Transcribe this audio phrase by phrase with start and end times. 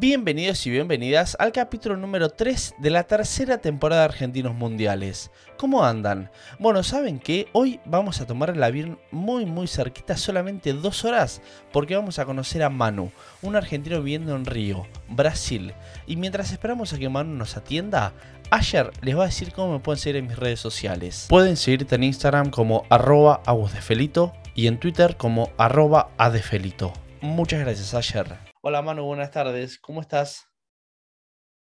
[0.00, 5.32] Bienvenidos y bienvenidas al capítulo número 3 de la tercera temporada de Argentinos Mundiales.
[5.56, 6.30] ¿Cómo andan?
[6.60, 11.42] Bueno, ¿saben que Hoy vamos a tomar el avión muy muy cerquita, solamente dos horas,
[11.72, 13.10] porque vamos a conocer a Manu,
[13.42, 15.74] un argentino viviendo en Río, Brasil.
[16.06, 18.12] Y mientras esperamos a que Manu nos atienda,
[18.50, 21.26] Ayer les va a decir cómo me pueden seguir en mis redes sociales.
[21.28, 23.42] Pueden seguirte en Instagram como arroba
[23.80, 26.92] Felito y en Twitter como arroba adefelito.
[27.20, 28.47] Muchas gracias, Ayer.
[28.68, 29.78] Hola Manu, buenas tardes.
[29.78, 30.46] ¿Cómo estás?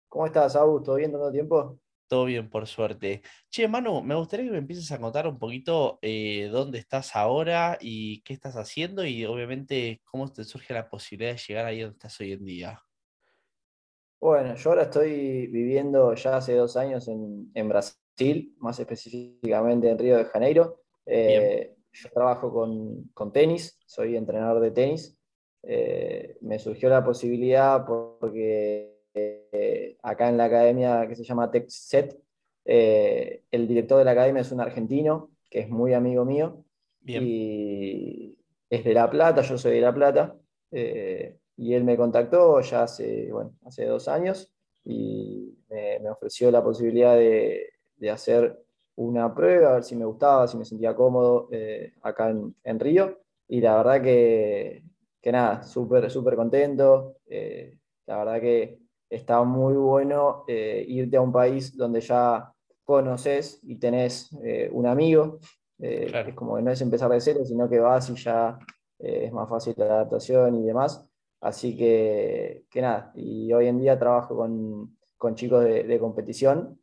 [0.07, 0.85] ¿Cómo estás, Augusto?
[0.85, 1.77] ¿Todo bien todo tiempo?
[2.07, 3.21] Todo bien, por suerte.
[3.49, 7.77] Che, Manu, me gustaría que me empieces a contar un poquito eh, dónde estás ahora
[7.81, 11.95] y qué estás haciendo y obviamente cómo te surge la posibilidad de llegar ahí donde
[11.95, 12.81] estás hoy en día.
[14.22, 20.16] Bueno, yo ahora estoy viviendo ya hace dos años en, Brasil, más específicamente en Río
[20.16, 20.80] de Janeiro.
[21.05, 25.17] Eh, yo trabajo con, con tenis, soy entrenador de tenis
[25.66, 32.19] eh, me surgió la posibilidad porque eh, acá en la academia que se llama TechSet,
[32.66, 36.66] eh, el director de la academia es un argentino que es muy amigo mío
[37.06, 38.38] y
[38.69, 40.36] es de La Plata, yo soy de La Plata,
[40.72, 44.52] y él me contactó ya hace, bueno, hace dos años
[44.84, 47.69] y me, ofreció la posibilidad de,
[48.09, 48.58] hacer
[48.95, 51.50] una prueba, a ver si me gustaba, si me sentía cómodo
[52.02, 53.19] acá en, en Río.
[53.47, 54.84] Y la verdad que
[55.23, 57.16] que nada, súper, súper contento.
[57.27, 58.77] Eh, la verdad que
[59.09, 64.85] está muy bueno eh, irte a un país donde ya conoces y tenés eh, un
[64.85, 65.39] amigo.
[65.79, 68.57] Es como que no es empezar de cero, sino que vas y ya
[68.99, 71.05] es más fácil la adaptación y demás.
[71.41, 76.79] Así que, que nada, y hoy en día trabajo con, con chicos de, de competición,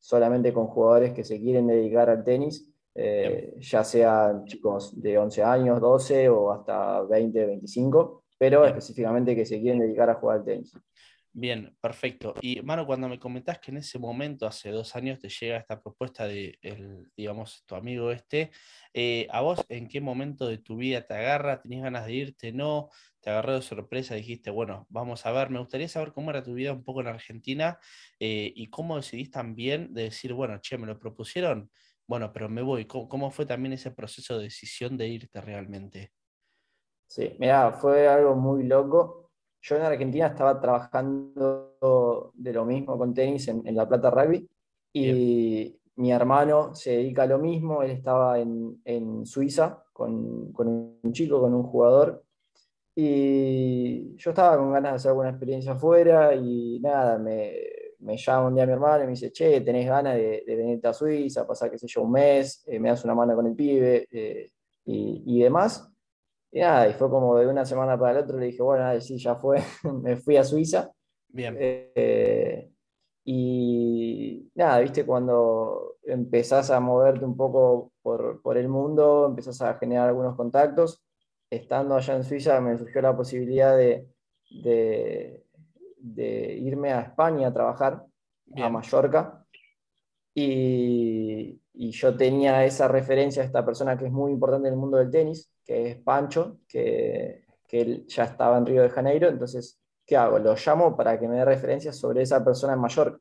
[0.00, 5.42] solamente con jugadores que se quieren dedicar al tenis eh, ya sean chicos de 11
[5.42, 10.44] años, 12 o hasta 20, 25, pero específicamente que se quieren dedicar a jugar al
[10.44, 10.72] tenis.
[11.34, 12.34] Bien, perfecto.
[12.42, 15.80] Y Mano, cuando me comentás que en ese momento, hace dos años, te llega esta
[15.80, 18.50] propuesta de, el, digamos, tu amigo este,
[18.92, 21.62] eh, ¿a vos en qué momento de tu vida te agarra?
[21.62, 22.52] ¿Tenías ganas de irte?
[22.52, 22.90] ¿No?
[23.20, 24.14] ¿Te agarró de sorpresa?
[24.14, 25.48] Dijiste, bueno, vamos a ver.
[25.48, 27.78] Me gustaría saber cómo era tu vida un poco en Argentina
[28.20, 31.70] eh, y cómo decidís también de decir, bueno, che, me lo propusieron,
[32.12, 32.84] bueno, pero me voy.
[32.84, 36.12] ¿Cómo, fue también ese proceso de decisión de irte realmente?
[37.06, 39.30] Sí, mira, fue algo muy loco.
[39.62, 44.46] Yo en Argentina estaba trabajando de lo mismo con tenis en, La Plata Rugby
[44.92, 47.82] y mi hermano se dedica a lo mismo.
[47.82, 52.22] Él estaba en, Suiza con, con un chico, con un jugador
[52.94, 57.54] y yo estaba con ganas de hacer alguna experiencia afuera y nada, me,
[58.02, 60.88] me llama un día mi hermano y me dice, che, ¿tenés ganas de, de venirte
[60.88, 63.54] a Suiza, pasar, qué sé yo, un mes, eh, me das una mano con el
[63.54, 64.50] pibe eh,
[64.84, 65.88] y, demás?
[66.50, 69.18] Y nada, y fue como de una semana para la otra, le dije, bueno, sí,
[69.18, 69.62] ya fue,
[70.02, 70.90] me fui a Suiza.
[71.28, 71.56] Bien.
[71.58, 72.70] Eh,
[73.24, 79.74] y nada, viste, cuando empezás a moverte un poco por, por el mundo, empezás a
[79.74, 81.02] generar algunos contactos.
[81.48, 84.08] Estando allá en Suiza me surgió la posibilidad de,
[84.62, 85.44] de
[86.02, 88.04] de irme a España a trabajar,
[88.56, 89.44] a Mallorca,
[90.34, 94.98] y, yo tenía esa referencia a esta persona que es muy importante en el mundo
[94.98, 100.14] del tenis, que es Pancho, que, él ya estaba en Río de Janeiro, entonces, ¿qué
[100.14, 100.38] hago?
[100.38, 103.18] Lo llamo para que me dé referencias sobre esa persona en Mallorca.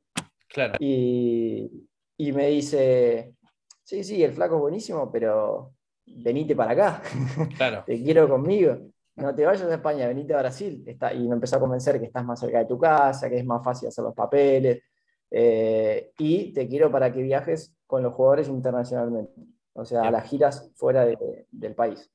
[0.50, 0.74] Claro.
[0.78, 1.88] Y,
[2.18, 3.34] y me dice,
[3.82, 5.72] sí, sí, el flaco es buenísimo, pero
[6.06, 7.02] venite para acá.
[7.56, 7.84] Claro.
[7.86, 10.84] Te quiero conmigo no te vayas a España, venite a Brasil.
[10.86, 13.46] Está, y me empezó a convencer que estás más cerca de tu casa, que es
[13.46, 14.84] más fácil hacer los papeles.
[15.30, 19.34] Eh, y te quiero para que viajes con los jugadores internacionalmente,
[19.74, 22.12] o sea, a las giras fuera del país.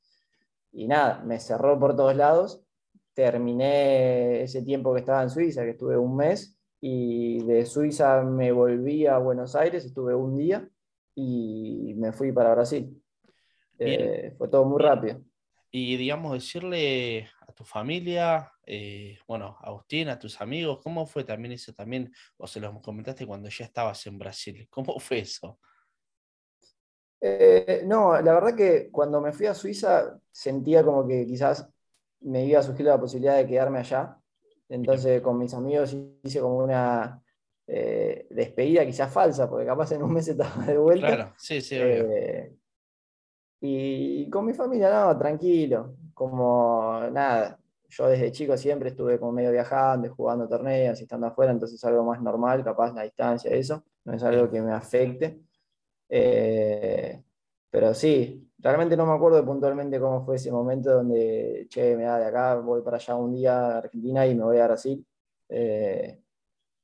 [0.73, 2.63] Y nada, me cerró por todos lados.
[3.15, 8.53] Terminé ese tiempo que estaba en Suiza, que estuve un mes, y de Suiza me
[8.53, 10.69] volví a Buenos Aires, estuve un día
[11.15, 13.03] y me fui para Brasil.
[13.79, 15.23] Eh, fue todo muy rápido
[15.71, 21.25] y digamos, decirle a tu familia, eh, bueno, a Agustín, a tus amigos, ¿cómo fue
[21.25, 22.13] también eso también?
[22.37, 25.59] O se los comentaste cuando ya estabas en Brasil, ¿cómo fue eso?
[27.21, 31.69] Eh, no, la verdad que cuando me fui a Suiza sentía como que quizás
[32.21, 34.19] me iba a surgir la posibilidad de quedarme allá.
[34.69, 37.23] Entonces con mis amigos hice como una
[37.67, 41.07] eh, despedida quizás falsa, porque capaz en un mes estaba de vuelta.
[41.07, 41.77] Claro, sí, sí.
[43.69, 47.59] Y con mi familia, no, tranquilo, como nada.
[47.89, 51.85] Yo desde chico siempre estuve como medio viajando, jugando torneos y estando afuera, entonces es
[51.85, 55.41] algo más normal, capaz la distancia, eso, no es algo que me afecte.
[56.09, 57.23] Eh,
[57.71, 62.19] pero sí, realmente no me acuerdo puntualmente cómo fue ese momento donde, che, me da
[62.19, 65.05] de acá, voy para allá un día a Argentina y me voy a Brasil.
[65.49, 66.21] Eh,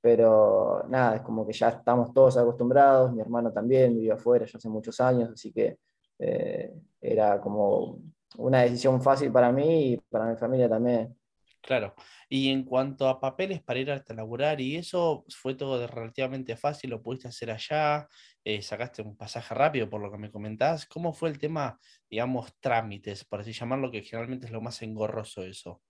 [0.00, 4.58] pero nada, es como que ya estamos todos acostumbrados, mi hermano también vivió afuera ya
[4.58, 5.78] hace muchos años, así que
[6.22, 8.00] eh, era como
[8.36, 11.16] una decisión fácil para mí y para mi familia también.
[11.60, 11.94] Claro.
[12.28, 16.90] Y en cuanto a papeles para ir a laburar y eso, ¿fue todo relativamente fácil?
[16.90, 18.08] ¿Lo pudiste hacer allá?
[18.44, 20.86] Eh, ¿Sacaste un pasaje rápido por lo que me comentás?
[20.86, 21.78] ¿Cómo fue el tema,
[22.10, 25.80] digamos, trámites, por así llamarlo, que generalmente es lo más engorroso eso?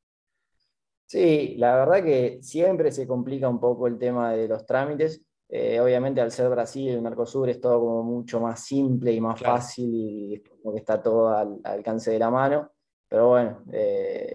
[1.07, 5.23] Sí, la verdad que siempre se complica un poco el tema de los trámites.
[5.55, 9.39] Eh, obviamente al ser Brasil, el Mercosur es todo como mucho más simple y más
[9.39, 12.71] fácil y como que está todo al, alcance de la mano.
[13.07, 14.33] Pero bueno, eh,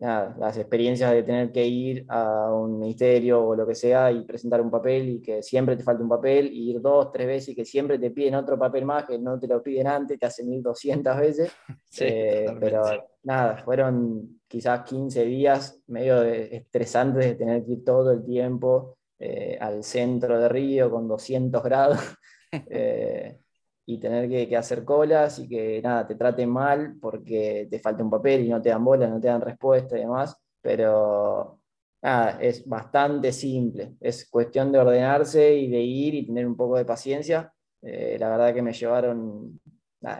[0.00, 4.24] nada, las experiencias de tener que ir a un ministerio o lo que sea y
[4.24, 7.50] presentar un papel y que siempre te falta un papel, y ir dos, tres veces
[7.50, 10.26] y que siempre te piden otro papel más que no te lo piden antes, te
[10.26, 11.52] hacen ir 200 veces.
[11.98, 12.84] Eh, pero
[13.24, 19.56] nada, fueron quizás 15 días medio estresantes de tener que ir todo el tiempo eh,
[19.60, 21.98] al centro de Río con 200 grados.
[22.52, 23.38] Eh,
[23.86, 28.10] y tener que, hacer colas y que nada, te traten mal porque te falta un
[28.10, 31.60] papel y no te dan bola, no te dan respuesta y demás, pero
[32.02, 36.76] nada, es bastante simple, es cuestión de ordenarse y de ir y tener un poco
[36.76, 37.52] de paciencia.
[37.82, 39.60] Eh, la verdad que me llevaron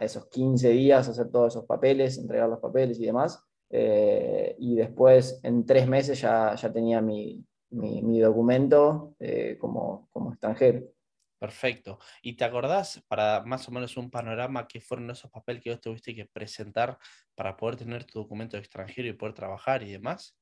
[0.01, 4.75] esos 15 días a hacer todos esos papeles, entregar los papeles y demás, eh, y
[4.75, 10.83] después en tres meses ya, ya tenía mi, mi, documento eh, como, como extranjero.
[11.39, 11.97] Perfecto.
[12.21, 15.81] ¿Y te acordás, para más o menos un panorama, qué fueron esos papeles que vos
[15.81, 16.99] tuviste que presentar
[17.33, 20.37] para poder tener tu documento extranjero y poder trabajar y demás?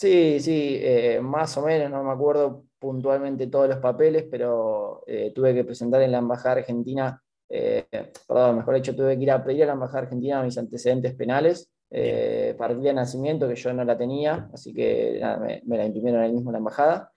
[0.00, 5.30] Sí, sí, eh, más o menos, no me acuerdo puntualmente todos los papeles, pero eh,
[5.34, 7.86] tuve que presentar en la Embajada Argentina, eh,
[8.26, 11.70] perdón, mejor dicho, tuve que ir a pedir a la Embajada Argentina mis antecedentes penales,
[11.90, 16.32] partida de nacimiento que yo no la tenía, así que me, me, la imprimieron ahí
[16.32, 17.12] mismo en la Embajada.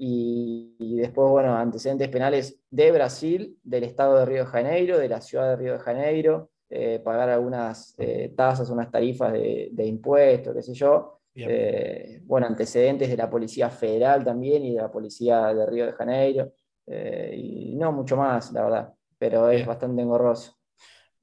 [0.00, 5.20] Y, después, bueno, antecedentes penales de Brasil, del estado de Río de Janeiro, de la
[5.20, 10.62] ciudad de Río de Janeiro, eh, pagar algunas eh, tasas, unas tarifas de, impuestos, qué
[10.62, 11.18] sé yo.
[11.34, 15.92] Eh, bueno, antecedentes de la Policía Federal también y de la Policía de Río de
[15.92, 16.52] Janeiro.
[16.86, 20.57] y no mucho más, la verdad, pero es bastante engorroso.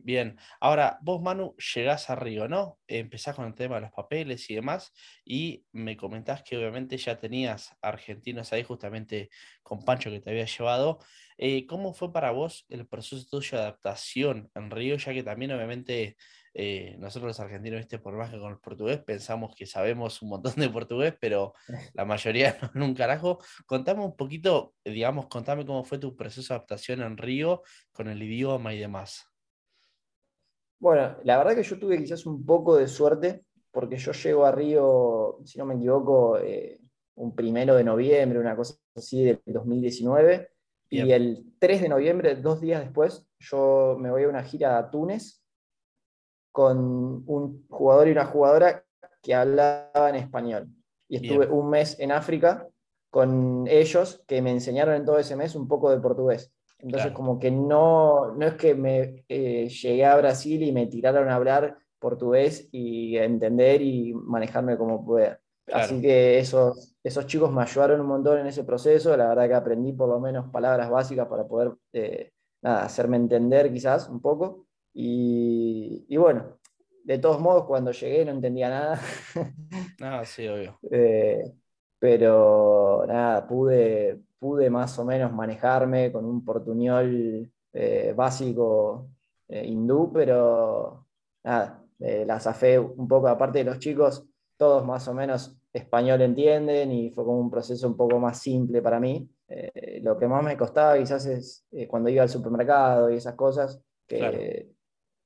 [0.05, 2.77] Bien, ahora vos Manu llegás a Río, ¿no?
[2.85, 4.93] Empezás con el tema de los papeles y demás
[5.25, 9.31] y me comentás que obviamente ya tenías argentinos ahí justamente
[9.63, 10.99] con Pancho que te había llevado.
[11.39, 14.95] Eh, ¿Cómo fue para vos el proceso tuyo de adaptación en Río?
[14.97, 16.17] Ya que también obviamente
[16.53, 17.97] eh, nosotros los argentinos, ¿viste?
[17.97, 21.55] por más que con el portugués pensamos que sabemos un montón de portugués, pero
[21.95, 23.39] la mayoría no un carajo.
[23.65, 28.21] Contame un poquito, digamos, contame cómo fue tu proceso de adaptación en Río con el
[28.21, 29.34] idioma y demás.
[30.79, 34.51] Bueno, la verdad que yo tuve quizás un poco de suerte, porque yo llego a
[34.51, 36.79] Río, si no me equivoco, eh,
[37.15, 40.49] un primero de noviembre, una cosa así del 2019,
[40.89, 44.89] y el 3 de noviembre, dos días después, yo me voy a una gira a
[44.89, 45.41] Túnez
[46.51, 48.85] con un jugador y una jugadora
[49.21, 50.69] que hablaban español.
[51.09, 52.67] Y estuve un mes en África
[53.09, 56.51] con ellos que me enseñaron en todo ese mes un poco de portugués.
[56.85, 61.29] Entonces, como que no, no es que me eh, llegué a Brasil y me tiraron
[61.29, 65.39] a hablar portugués y a entender y manejarme como pueda.
[65.73, 69.17] Así que esos, esos chicos me ayudaron un montón en ese proceso.
[69.17, 74.07] La verdad que aprendí por lo menos palabras básicas para poder eh, hacerme entender quizás
[74.07, 74.67] un poco.
[74.93, 76.59] Y, y, bueno,
[77.03, 79.01] de todos modos, cuando llegué no entendía nada.
[80.01, 80.77] Ah, sí, obvio.
[80.91, 81.43] Eh,
[82.05, 89.09] pero nada, pude, pude más o menos manejarme con un portuñol eh, básico
[89.47, 91.07] eh, hindú, pero
[91.43, 94.23] nada, eh, la zafé un poco, aparte de los chicos,
[94.55, 98.83] todos más o menos español entienden y fue como un proceso un poco más simple
[98.83, 99.27] para mí.
[100.03, 104.69] lo que más me costaba quizás es cuando iba al supermercado y esas cosas, que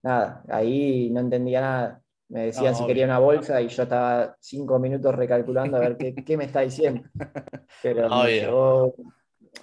[0.01, 2.03] nada, ahí no entendía nada.
[2.29, 6.37] Me decían si quería una bolsa y yo estaba cinco minutos recalculando a ver qué,
[6.37, 7.01] me está diciendo.
[7.83, 8.07] Pero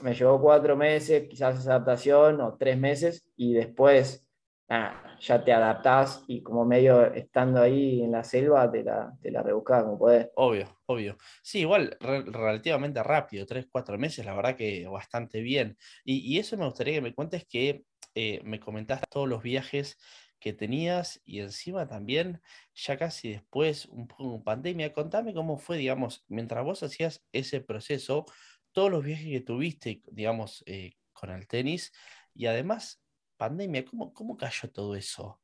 [0.02, 4.26] me, llevó, cuatro meses, quizás esa adaptación, o tres meses, y después
[4.68, 9.42] ya te adaptás y como medio estando ahí en la selva te la, te la
[9.42, 10.28] rebuscás como podés.
[10.34, 11.16] Obvio, obvio.
[11.42, 15.76] Sí, igual relativamente rápido, tres, cuatro meses, la verdad que bastante bien.
[16.04, 17.84] Y, eso me gustaría que me cuentes que
[18.16, 19.98] eh, me comentaste todos los viajes
[20.38, 22.40] que tenías y encima también,
[22.74, 27.60] ya casi después, un poco en pandemia, contame cómo fue, digamos, mientras vos hacías ese
[27.60, 28.26] proceso,
[28.72, 31.92] todos los viajes que tuviste, digamos, eh, con el tenis
[32.34, 33.02] y además
[33.36, 33.84] pandemia.
[33.84, 35.40] ¿Cómo, cómo cayó todo eso?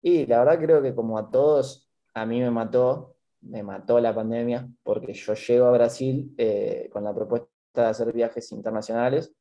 [0.00, 4.14] Y la verdad creo que como a todos, a mí me mató, me mató la
[4.14, 9.32] pandemia, porque yo llego a Brasil eh, con la propuesta de hacer viajes internacionales.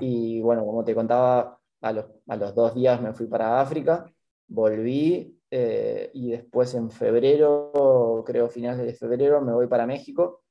[0.00, 4.10] Y bueno, como te contaba, a los, a los dos días me fui para África,
[4.48, 10.42] volví eh, y después en febrero, creo finales de febrero, me voy para México.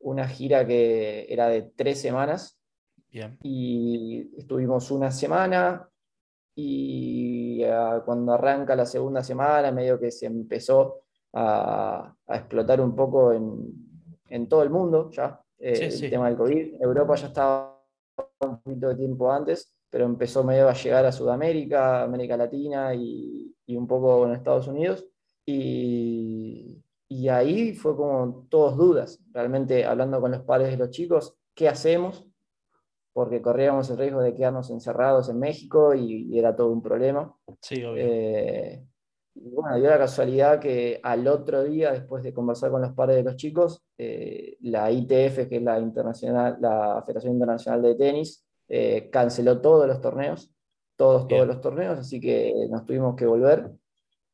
[0.00, 2.58] Una gira que era de tres semanas.
[3.42, 5.88] Y estuvimos una semana
[6.56, 13.32] y ah, cuando arranca la segunda semana, medio que se empezó a, explotar un poco
[13.32, 16.82] en, todo el mundo ya eh, el tema del COVID.
[16.82, 17.80] Europa ya estaba
[18.40, 23.54] un poquito de tiempo antes, pero empezó medio a llegar a Sudamérica, América Latina y,
[23.64, 25.06] y un poco en Estados Unidos.
[25.46, 31.36] Y, y, ahí fue como todos dudas, realmente hablando con los padres de los chicos,
[31.54, 32.26] ¿qué hacemos?
[33.12, 37.32] Porque corríamos el riesgo de quedarnos encerrados en México y, era todo un problema.
[37.60, 38.02] Sí, obvio.
[38.04, 38.84] Eh,
[39.36, 43.18] y bueno, dio la casualidad que al otro día, después de conversar con los padres
[43.18, 48.44] de los chicos, eh, la ITF, que es la, internacional, la Federación Internacional de Tenis,
[48.68, 50.54] eh, canceló todos los torneos
[50.96, 53.70] todos, todos los torneos, así que nos tuvimos que volver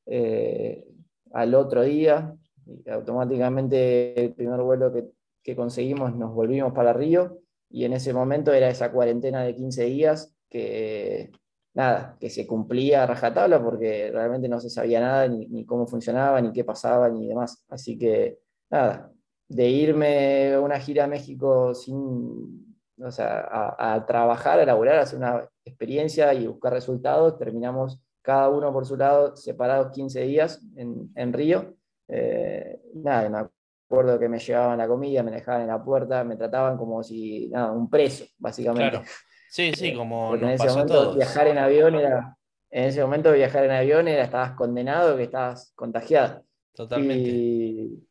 [0.07, 0.87] eh,
[1.33, 2.37] al otro día.
[2.67, 5.11] Y automáticamente el primer vuelo que,
[5.43, 9.85] que, conseguimos nos volvimos para Río y en ese momento era esa cuarentena de 15
[9.87, 11.33] días que
[11.75, 15.87] nada, que se cumplía a rajatabla porque realmente no se sabía nada ni, ni, cómo
[15.87, 17.65] funcionaba, ni qué pasaba, ni demás.
[17.69, 18.39] Así que
[18.71, 19.13] nada,
[19.49, 22.70] de irme a una gira a México sin
[23.03, 27.39] o sea, a, trabajar, a laburar, a hacer una experiencia y buscar resultados.
[27.39, 31.75] Terminamos cada uno por su lado, separados 15 días en, en Río.
[32.09, 33.49] Eh, nada, me
[33.87, 37.49] acuerdo que me llevaban la comida, me dejaban en la puerta, me trataban como si,
[37.49, 38.91] nada, un preso, básicamente.
[38.91, 39.05] Claro.
[39.51, 42.37] Sí, sí, eh, como Porque en ese momento viajar en avión era,
[42.71, 46.45] en ese momento viajar en avión era, estabas condenado, que estabas contagiado.
[46.73, 47.29] Totalmente.
[47.29, 48.09] Y,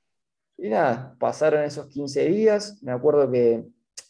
[0.57, 3.63] y nada, pasaron esos 15 días, me acuerdo que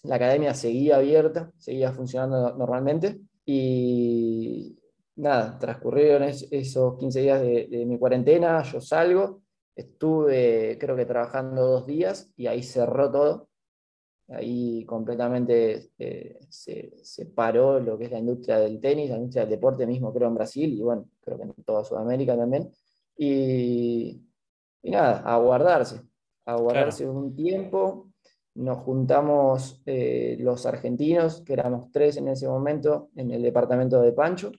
[0.03, 4.77] la academia seguía abierta, seguía funcionando normalmente y
[5.15, 9.41] nada, transcurrieron esos 15 días de, mi cuarentena, yo salgo,
[9.75, 13.49] estuve creo que trabajando dos días y ahí cerró todo,
[14.29, 19.51] ahí completamente eh, se, paró lo que es la industria del tenis, la industria del
[19.51, 22.71] deporte mismo creo en Brasil y bueno, creo que en toda Sudamérica también.
[23.17, 24.21] Y,
[24.83, 26.01] nada, a guardarse,
[26.45, 28.08] a guardarse un tiempo,
[28.55, 34.11] nos juntamos eh, los argentinos, que éramos tres en ese momento, en el departamento de
[34.11, 34.51] Pancho.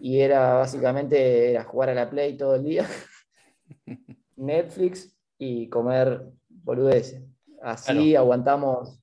[0.00, 2.86] Y era básicamente era jugar a la Play todo el día,
[4.36, 7.22] Netflix y comer boludeces.
[7.60, 9.00] Así aguantamos,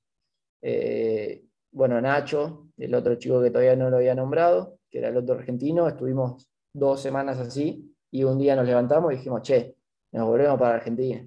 [0.62, 5.16] eh, bueno, Nacho, el otro chico que todavía no lo había nombrado, que era el
[5.16, 9.76] otro argentino, estuvimos dos semanas así y un día nos levantamos y dijimos, che,
[10.12, 11.26] nos volvemos para Argentina.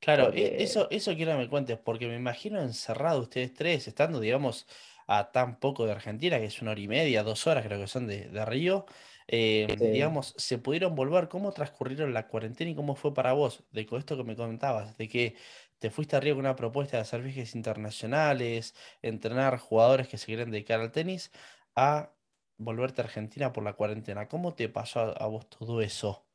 [0.00, 4.20] Claro, e- eso, eso quiero que me cuentes, porque me imagino encerrado ustedes tres, estando,
[4.20, 4.66] digamos,
[5.08, 7.88] a tan poco de Argentina, que es una hora y media, dos horas creo que
[7.88, 8.86] son de, Río,
[9.26, 13.64] eh, digamos, se pudieron volver, ¿cómo transcurrieron la cuarentena y cómo fue para vos?
[13.72, 15.36] De esto que me comentabas, de que
[15.78, 20.26] te fuiste a Río con una propuesta de hacer viajes internacionales, entrenar jugadores que se
[20.26, 21.32] quieren dedicar al tenis,
[21.74, 22.14] a
[22.56, 24.28] volverte a Argentina por la cuarentena.
[24.28, 26.27] ¿Cómo te pasó a vos todo eso?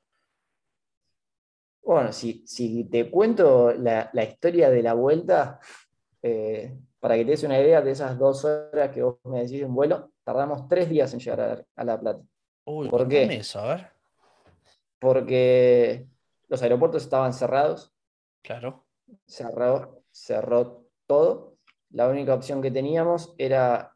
[1.84, 5.60] Bueno, si, te cuento la, historia de la vuelta,
[6.22, 9.62] eh, para que te des una idea de esas dos horas que vos me decís
[9.62, 12.24] en vuelo, tardamos tres días en llegar a, La Plata.
[12.66, 13.24] Uy, ¿Por qué?
[13.26, 13.88] Eso, a ver.
[15.00, 16.08] Porque
[16.48, 17.94] los aeropuertos estaban cerrados.
[18.42, 18.86] Claro.
[19.28, 21.58] Cerró, cerró todo.
[21.90, 23.94] La única opción que teníamos era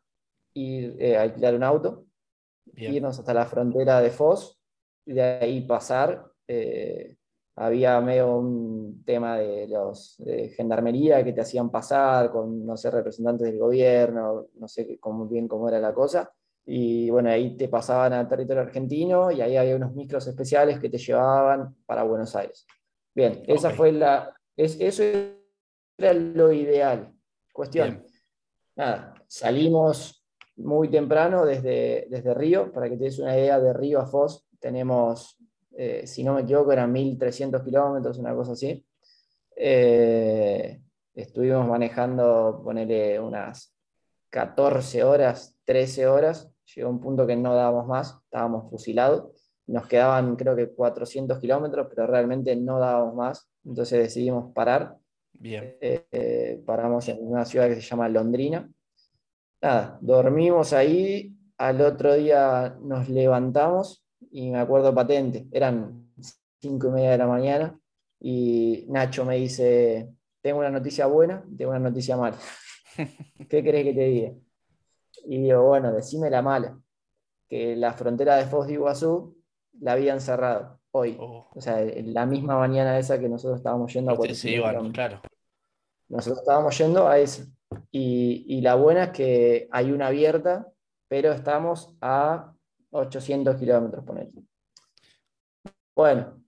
[0.53, 2.05] ir eh, a alquilar un auto,
[2.75, 4.59] irnos hasta la frontera de Foz
[5.05, 6.29] y de ahí pasar.
[6.47, 7.15] Eh,
[7.57, 12.91] había medio un tema de los de gendarmería que te hacían pasar con, no sé,
[12.91, 16.31] representantes del gobierno, no sé cómo, bien cómo era la cosa.
[16.65, 20.89] Y bueno, ahí te pasaban al territorio argentino y ahí había unos micros especiales que
[20.89, 22.67] te llevaban para Buenos Aires.
[23.15, 25.01] Bien, esa fue la, es, eso
[25.97, 27.11] era lo ideal.
[27.51, 28.03] Cuestión,
[28.75, 30.23] nada, salimos
[30.57, 34.47] muy temprano desde, desde Río, para que te des una idea, de Río a Foz
[34.59, 35.36] tenemos
[35.79, 38.83] eh, si no me equivoco eran 1300 kilómetros, una cosa así.
[39.55, 40.81] Eh,
[41.13, 43.75] estuvimos manejando, ponerle unas
[44.31, 49.31] 14 horas, 13 horas, llegó un punto que no dábamos más, estábamos fusilados,
[49.67, 54.97] nos quedaban creo que 400 kilómetros, pero realmente no dábamos más, entonces decidimos parar.
[55.31, 55.77] Bien.
[55.79, 58.67] Eh, paramos en una ciudad que se llama Londrina.
[59.61, 66.11] Nada, dormimos ahí al otro día nos levantamos y me acuerdo patente, eran
[66.59, 67.79] cinco y media de la mañana
[68.19, 70.09] y Nacho me dice,
[70.41, 72.37] tengo una noticia buena, tengo una noticia mala.
[73.49, 74.31] ¿Qué crees que te diga?
[75.25, 76.79] Y digo, bueno, decime la mala,
[77.47, 79.37] que la frontera de Foz de Iguazú
[79.79, 81.17] la habían cerrado hoy.
[81.19, 81.47] Oh.
[81.53, 85.21] O sea, la misma mañana esa que nosotros estábamos yendo a se 45 iban, claro.
[86.09, 87.45] Nosotros estábamos yendo a esa.
[87.91, 90.71] Y, y la buena es que hay una abierta,
[91.07, 92.53] pero estamos a
[92.97, 94.31] 800 kilómetros, ponele.
[95.95, 96.43] Bueno,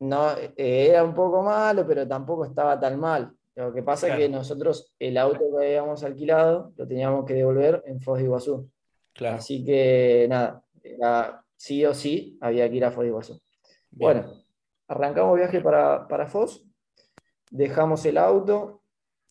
[0.00, 3.32] no, eh, era un poco malo, pero tampoco estaba tan mal.
[3.54, 7.82] Lo que pasa es que nosotros el auto que habíamos alquilado lo teníamos que devolver
[7.86, 8.70] en Foz de Iguazú.
[9.12, 9.36] Claro.
[9.36, 13.32] Así que nada, era sí o sí había que ir a Foz de Iguazú.
[13.90, 14.22] Bien.
[14.22, 14.32] Bueno,
[14.88, 16.64] arrancamos viaje para, para Foz,
[17.50, 18.79] dejamos el auto.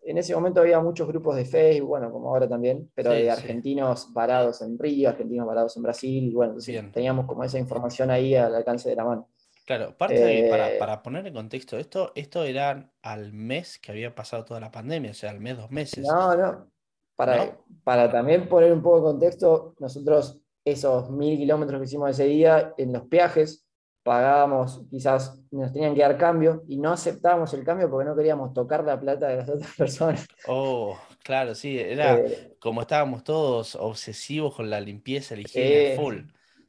[0.02, 3.24] En ese momento había muchos grupos de Facebook, bueno, como ahora también, pero Sí, de
[3.24, 3.30] sí.
[3.30, 6.92] argentinos varados en Río, argentinos varados en Brasil, y bueno, entonces Bien.
[6.92, 9.30] teníamos como esa información ahí al alcance de la mano.
[9.66, 13.92] Claro, parte de, para, Eh, para poner en contexto esto, esto era al mes que
[13.92, 16.08] había pasado toda la pandemia, o sea, al mes, dos meses.
[16.08, 16.72] No, no.
[17.16, 17.66] Para, ¿No?
[17.84, 22.74] para también poner un poco de contexto, nosotros esos mil kilómetros que hicimos ese día,
[22.78, 23.69] en los peajes,
[24.04, 28.54] pagábamos, quizás nos tenían que dar cambio y no aceptábamos el cambio porque no queríamos
[28.54, 30.28] tocar la plata de las otras personas.
[30.44, 35.84] Oh, claro, sí, era Eh, como estábamos todos obsesivos con la limpieza, la higiene Sí,
[35.84, 36.24] full.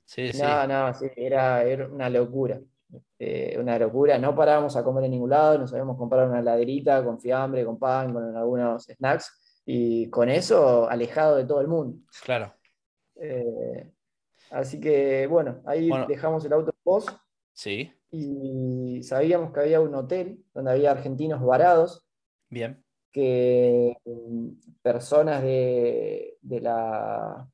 [0.04, 2.60] Sí, sí, no, no, sí, era, era una locura.
[3.18, 4.18] Eh, una locura.
[4.18, 7.78] No parábamos a comer en ningún lado, nos habíamos comprado una heladerita con fiambre, con
[7.78, 11.98] pan, con algunos snacks y con eso alejado de todo el mundo.
[12.20, 12.56] claro.
[13.16, 13.90] Eh,
[14.50, 16.06] así que bueno, ahí Bueno.
[16.06, 17.06] dejamos el auto Foz
[17.52, 22.06] Sí, y sabíamos que había un hotel donde había argentinos varados,
[22.48, 22.82] bien,
[23.12, 24.48] que mm,
[24.82, 27.48] personas de, de la,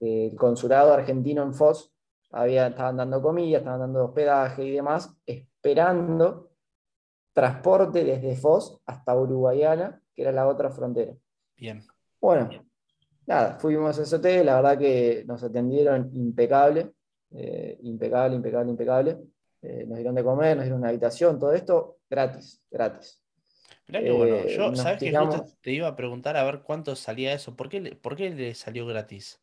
[0.00, 1.92] del consulado argentino en Foz
[2.32, 6.50] había, estaban dando comida, estaban dando hospedaje y demás, esperando
[7.32, 11.14] transporte desde Foz hasta Uruguayana, que era la otra frontera.
[11.56, 11.82] bien.
[12.20, 12.48] Bueno,
[13.26, 16.95] nada, fuimos a ese hotel, la verdad que nos atendieron impecable,
[17.32, 19.18] eh, impecable, impecable, impecable.
[19.62, 23.22] Eh, nos dieron de comer, nos dieron una habitación, todo esto gratis, gratis.
[23.88, 26.62] Mirá que bueno, Eh, yo, ¿sabes que justo tiramos- te iba a preguntar a ver
[26.62, 27.56] cuánto salía eso?
[27.56, 29.40] ¿Por qué, le- por qué le salió gratis?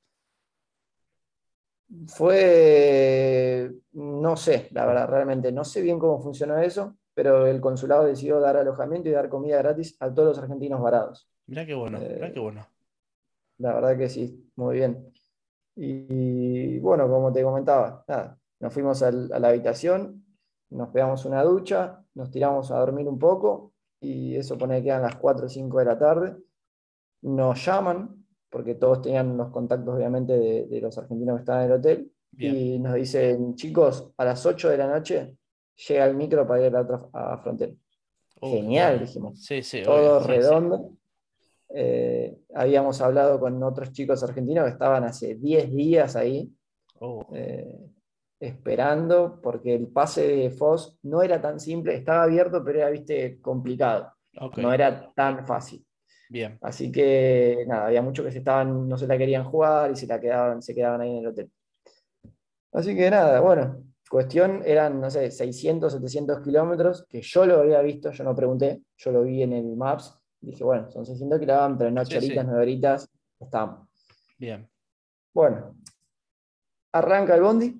[2.08, 8.06] Fue, no sé, la verdad, realmente no sé bien cómo funcionó eso, pero el consulado
[8.06, 11.28] decidió dar alojamiento y dar comida gratis a todos los argentinos varados.
[11.48, 12.67] Mirá qué bueno, mirá qué bueno.
[13.58, 15.12] La verdad que sí, muy bien.
[15.76, 20.26] Y, bueno, como te comentaba, nada, nos fuimos al- a la habitación,
[20.70, 25.02] nos pegamos una ducha, nos tiramos a dormir un poco y eso pone que eran
[25.04, 26.36] las 4 o 5 de la tarde.
[27.22, 31.72] Nos llaman, porque todos tenían los contactos obviamente de, de los argentinos que estaban en
[31.72, 35.38] el hotel, Bien, y nos dicen, chicos, a las 8 de la noche
[35.88, 37.74] llega el micro para ir a la otra a frontera.
[38.42, 40.50] Oh, Genial, dijimos Sí, sí, todo obvio, sí.
[41.76, 46.54] Eh, habíamos hablado con otros chicos argentinos que estaban hace 10 días ahí
[47.06, 47.80] Oh, eh,
[48.40, 53.42] esperando, porque el pase de Foz no era tan simple, estaba abierto, pero era, viste,
[53.42, 55.86] complicado, ok, no era tan fácil.
[56.30, 59.98] bien, Así que nada, había muchos que se estaban, no se la querían jugar y
[59.98, 61.52] se la quedaban, se quedaban ahí en el hotel.
[62.72, 67.82] Así que nada, bueno, cuestión eran, no sé, 600, 700 kilómetros, que yo lo había
[67.82, 71.90] visto, yo no pregunté, yo lo vi en el Maps, dije, bueno, son 600 kilómetros,
[71.90, 72.26] en 8 Sí, sí.
[72.26, 73.88] horitas, 9 horitas, estamos.
[74.38, 74.70] bien.
[75.34, 75.76] Bueno,
[76.92, 77.80] arranca el bondi,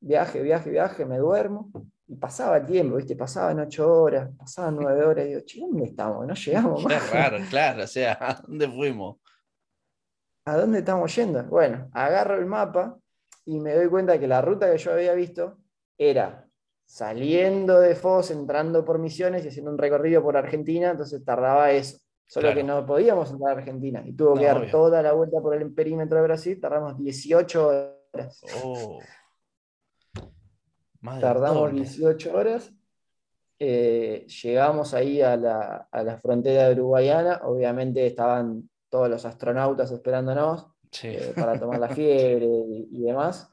[0.00, 1.70] viaje, viaje, viaje, me duermo,
[2.06, 3.16] y pasaba el tiempo, ¿viste?
[3.16, 6.26] Pasaban 8 horas, pasaban 9 horas, y digo, che, ¿dónde estamos?
[6.26, 7.10] No llegamos más.
[7.10, 9.16] raro, claro, o sea, ¿a dónde fuimos?
[10.46, 11.42] ¿A dónde estamos yendo?
[11.44, 12.98] Bueno, agarro el mapa
[13.46, 15.58] y me doy cuenta que la ruta que yo había visto
[15.96, 16.43] era
[16.84, 21.98] saliendo de Foz, entrando por Misiones y haciendo un recorrido por Argentina, entonces tardaba eso.
[22.26, 22.56] Solo Claro.
[22.56, 24.70] que no podíamos entrar a Argentina y tuvo que dar obvio.
[24.70, 28.40] toda la vuelta por el perímetro de Brasil, tardamos 18 horas.
[28.64, 28.98] Oh,
[31.20, 31.80] Tardamos doble.
[31.82, 32.72] 18 horas.
[33.58, 37.42] eh, llegamos ahí a la, a la frontera Uruguayana.
[37.44, 43.50] Obviamente estaban todos los astronautas esperándonos Sí, eh, para tomar la fiebre y, y demás.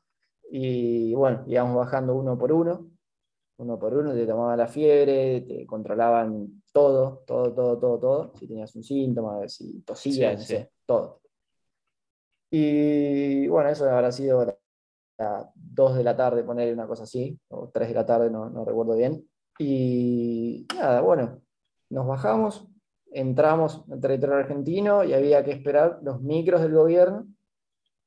[0.50, 2.88] Y bueno, íbamos bajando uno por uno.
[3.62, 8.34] Uno por uno te tomaban la fiebre, te controlaban todo, todo, todo, todo, todo.
[8.36, 10.46] Si tenías un síntoma, si tosías, Sí, no sí.
[10.48, 11.22] sé, todo.
[12.50, 14.58] Y bueno, eso habrá sido a
[15.20, 18.50] las 2 de la tarde, poner una cosa así, o 3 de la tarde, no,
[18.50, 19.30] no recuerdo bien.
[19.60, 21.40] Y nada, bueno,
[21.92, 22.68] nos bajamos,
[23.12, 27.28] entramos en territorio argentino y había que esperar los micros del gobierno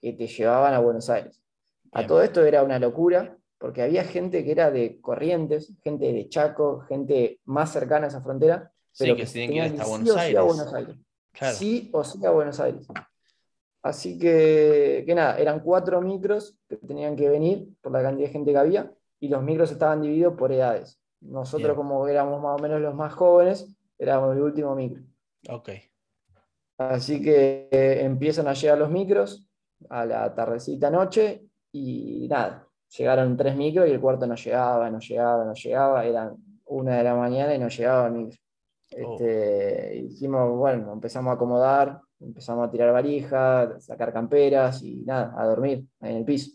[0.01, 1.41] que te llevaban a Buenos Aires.
[1.93, 6.29] A todo esto era una locura, porque había gente que era de Corrientes, gente de
[6.29, 10.39] Chaco, gente más cercana a esa frontera, pero que, tenían que ir hasta Buenos, Aires.
[10.39, 10.97] a Buenos Aires.
[11.55, 12.87] Sí o sí a Buenos Aires.
[13.83, 18.33] Así que, que nada, eran cuatro micros que tenían que venir por la cantidad de
[18.35, 21.01] gente que había, y los micros estaban divididos por edades.
[21.23, 25.03] Nosotros, como éramos más o menos los más jóvenes, éramos el último micro.
[25.49, 25.71] Ok.
[26.77, 29.49] Así que eh, empiezan a llegar los micros
[29.89, 34.99] a la tardecita noche y nada, llegaron tres micros y el cuarto no llegaba, no
[34.99, 38.39] llegaba, no llegaba, eran una de la mañana y no llegaba el micro.
[38.93, 39.15] Oh.
[39.15, 45.47] Este, hicimos, bueno, empezamos a acomodar, empezamos a tirar valijas, sacar camperas y nada, a
[45.47, 46.53] dormir en el piso.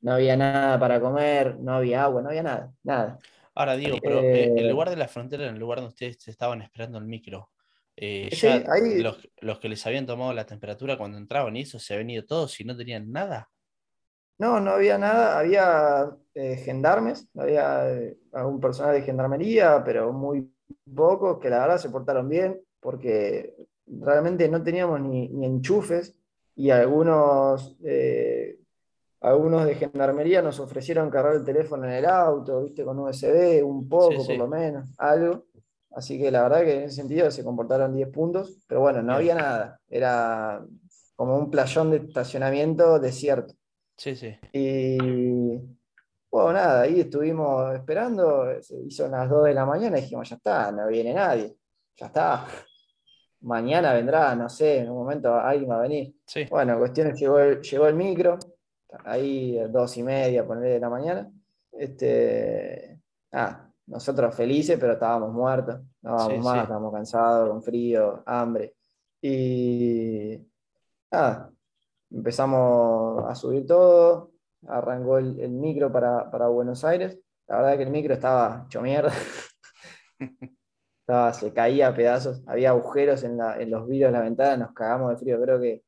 [0.00, 3.18] No había nada para comer, no había agua, no había nada, nada.
[3.54, 5.88] Ahora digo, pero eh, en el eh, lugar de la frontera, en el lugar donde
[5.88, 7.50] ustedes estaban esperando el micro,
[7.96, 8.64] eh, ya
[9.40, 12.60] los, que les habían tomado la temperatura cuando entraban y eso, se habían ido todos
[12.60, 13.50] y no tenían nada.
[14.38, 17.86] No, no había nada, había gendarmes, había
[18.32, 20.52] algún personal de gendarmería, pero muy
[20.94, 23.54] pocos que la verdad se portaron bien, porque
[23.86, 26.14] realmente no teníamos ni, ni enchufes
[26.54, 27.76] y algunos
[29.20, 33.88] algunos de gendarmería nos ofrecieron cargar el teléfono en el auto, viste, con USB, un
[33.88, 35.44] poco por lo menos, algo.
[35.90, 39.14] Así que la verdad que en ese sentido se comportaron 10 puntos, pero bueno, no
[39.14, 39.80] había nada.
[39.88, 40.64] Era
[41.16, 43.54] como un playón de estacionamiento desierto.
[43.98, 44.38] Sí, sí.
[44.52, 44.96] Y
[46.30, 50.36] bueno, nada, ahí estuvimos esperando, se hizo las 2 de la mañana y dijimos, ya
[50.36, 51.56] está, no viene nadie,
[51.96, 52.46] ya está.
[53.40, 56.14] Mañana vendrá, no sé, en un momento alguien va a venir.
[56.24, 56.46] Sí.
[56.48, 58.38] Bueno, cuestiones, llegó el, llegó el micro,
[59.04, 61.30] ahí dos y media, ponerle de la mañana.
[61.72, 63.00] Este,
[63.32, 68.74] ah, nosotros felices, pero estábamos muertos, no vamos más, estábamos cansados, con frío, hambre.
[69.20, 70.38] Y
[71.10, 71.50] nada,
[72.10, 74.32] empezamos a subir todo,
[74.66, 77.18] arrancó el, micro para, Buenos Aires.
[77.46, 79.12] La verdad es que el micro estaba hecho mierda.
[81.00, 84.74] estaba, se caía a pedazos, había agujeros en, en los vidrios de la ventana, nos
[84.74, 85.40] cagamos de frío.
[85.40, 85.82] Creo que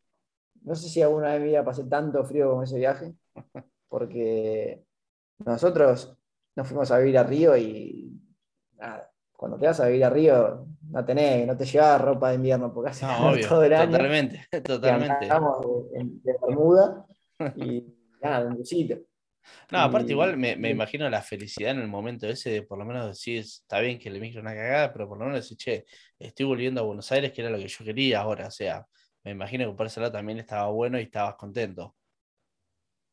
[0.62, 3.14] no sé si alguna vez en mi vida pasé tanto frío con ese viaje,
[3.88, 4.84] porque
[5.38, 6.16] nosotros
[6.56, 8.20] nos fuimos a vivir a Río y
[8.76, 12.34] nada, cuando te vas a vivir a Río no tenés, no te llevas ropa de
[12.36, 13.06] invierno porque hace
[13.48, 13.92] todo el año.
[13.92, 15.16] Totalmente, totalmente.
[15.22, 17.06] Estamos de, Bermuda
[17.56, 17.84] y
[18.22, 18.96] nada, un busito.
[19.70, 22.84] No, aparte igual me, me, imagino la felicidad en el momento ese de por lo
[22.84, 25.84] menos decir, está bien que le micro una cagada, pero por lo menos decir, che,
[26.18, 28.86] estoy volviendo a Buenos Aires, que era lo que yo quería ahora, o sea,
[29.24, 31.94] me imagino que por ese lado también estaba bueno y estabas contento.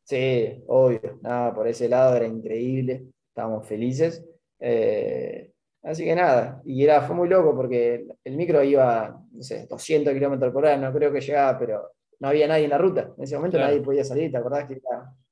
[0.04, 1.20] Sí, obvio.
[1.22, 3.08] Nada, por ese lado era increíble.
[3.28, 4.26] Estábamos felices.
[4.58, 5.52] Eh,
[5.84, 10.14] así que nada, y era, fue muy loco porque el micro iba, no sé, 200
[10.14, 13.12] kilómetros por hora, no creo que llegaba, pero no había nadie en la ruta.
[13.18, 14.80] En ese momento nadie podía salir, ¿te acordás que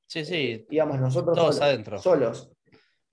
[0.08, 0.66] Sí, sí.
[0.70, 1.98] Íbamos nosotros todos adentro.
[1.98, 2.52] Solos.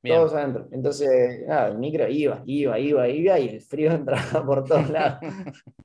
[0.03, 0.69] Todos adentro.
[0.73, 5.19] Entonces, nada, el micro iba, iba, iba, iba y el frío entraba por todos lados.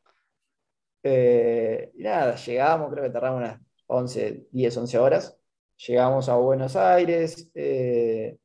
[1.10, 5.40] Eh, nada, llegamos, creo que tardamos unas 11, 10, 11 horas.
[5.88, 7.50] Llegamos a Buenos Aires.
[7.54, 8.36] Eh,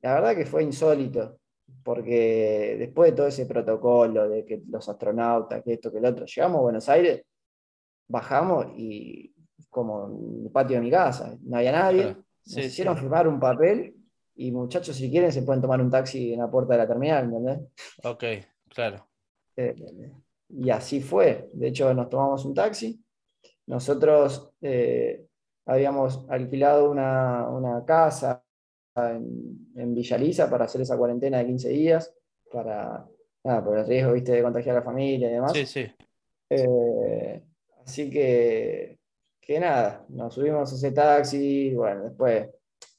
[0.00, 1.39] la verdad que fue insólito,
[1.82, 6.26] porque después de todo ese protocolo de que los astronautas, que esto, que el otro,
[6.26, 7.22] llegamos a Buenos Aires,
[8.08, 9.34] bajamos y
[9.68, 12.16] como en el patio de mi casa, no había nadie.
[12.42, 13.94] se hicieron firmar un papel
[14.34, 17.24] y muchachos, si quieren, se pueden tomar un taxi en la puerta de la terminal,
[17.24, 17.60] ¿entendés?
[18.04, 18.24] Ok,
[18.68, 19.06] claro.
[19.56, 19.74] Eh,
[20.48, 21.50] y así fue.
[21.52, 22.98] De hecho, nos tomamos un taxi.
[23.66, 25.26] Nosotros eh,
[25.66, 28.42] habíamos alquilado una, casa
[28.96, 32.14] en, en Villa para hacer esa cuarentena de 15 días,
[32.52, 33.06] para,
[33.44, 35.52] nada, por el riesgo, viste, de contagiar a la familia y demás.
[35.52, 35.86] Sí, sí.
[36.48, 37.42] Eh,
[37.84, 38.98] así que,
[39.40, 42.48] que nada, nos subimos a ese taxi, bueno, después,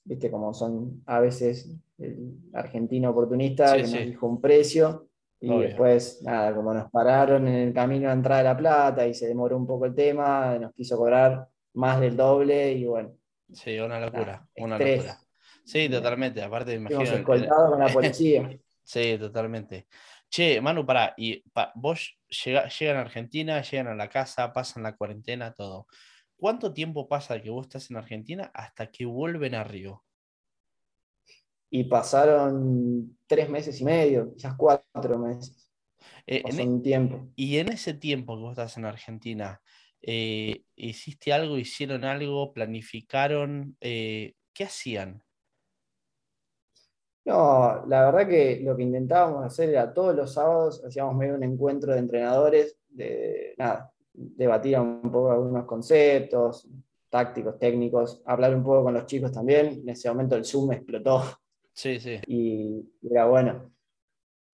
[0.03, 5.07] viste, como son a veces el argentino oportunista que nos dijo un precio,
[5.43, 9.15] y después, nada, como nos pararon en el camino a entrar a La Plata y
[9.15, 13.17] se demoró un poco el tema, nos quiso cobrar más del doble y bueno.
[13.51, 15.19] Sí, una locura, una locura.
[15.63, 16.41] Sí, totalmente.
[16.41, 17.03] Aparte, imagino.
[17.03, 18.59] escoltados con la policía.
[18.83, 19.87] sí, totalmente.
[20.29, 21.43] Che, Manu, pará, y
[21.75, 22.17] vos
[22.79, 25.87] llegan a Argentina, llegan a la casa, pasan la cuarentena, todo.
[26.37, 30.03] ¿Cuánto tiempo pasa que vos estás en Argentina hasta que vuelven a Río?
[31.73, 35.71] y pasaron tres meses y medio, quizás cuatro meses.
[36.27, 37.29] Eh, en un e tiempo.
[37.35, 39.61] Y en ese tiempo que vos estás en Argentina,
[40.01, 43.77] eh, ¿hiciste algo, hicieron algo, planificaron?
[43.79, 45.23] Eh, ¿Qué hacían?
[47.25, 51.43] No, la verdad que lo que intentábamos hacer era todos los sábados hacíamos medio un
[51.43, 56.67] encuentro de entrenadores, de nada, debatir un poco algunos conceptos,
[57.09, 59.81] tácticos, técnicos, hablar un poco con los chicos también.
[59.83, 61.23] En ese momento el Zoom explotó.
[61.73, 62.19] Sí, sí.
[62.27, 63.71] Y era bueno.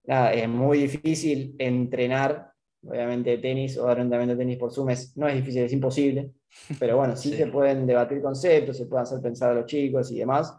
[0.04, 2.52] Nada, es muy difícil entrenar,
[2.82, 4.88] obviamente, tenis o dar un de tenis por Zoom.
[5.16, 6.32] no es difícil, es imposible.
[6.78, 10.18] Pero bueno, sí, se pueden debatir conceptos, se pueden hacer pensar a los chicos y
[10.18, 10.54] demás.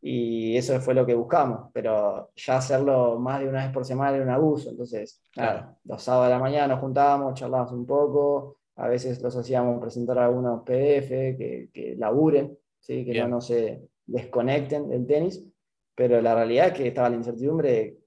[0.00, 1.70] Y eso fue lo que buscamos.
[1.72, 4.70] Pero ya hacerlo más de una vez por semana era un abuso.
[4.70, 9.36] Entonces, nada, los sábados de la mañana nos juntábamos, charlábamos un poco, a veces los
[9.36, 13.04] hacíamos presentar algunos PDF que, que laburen, ¿sí?
[13.04, 15.44] que no, se desconecten del tenis,
[15.94, 17.98] pero la realidad es que estaba la incertidumbre de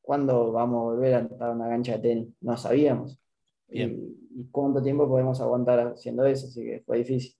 [0.00, 3.20] cuándo vamos a volver a entrar a una cancha de tenis, no sabíamos.
[3.68, 7.36] Y, cuánto tiempo podemos aguantar haciendo eso, así que fue difícil.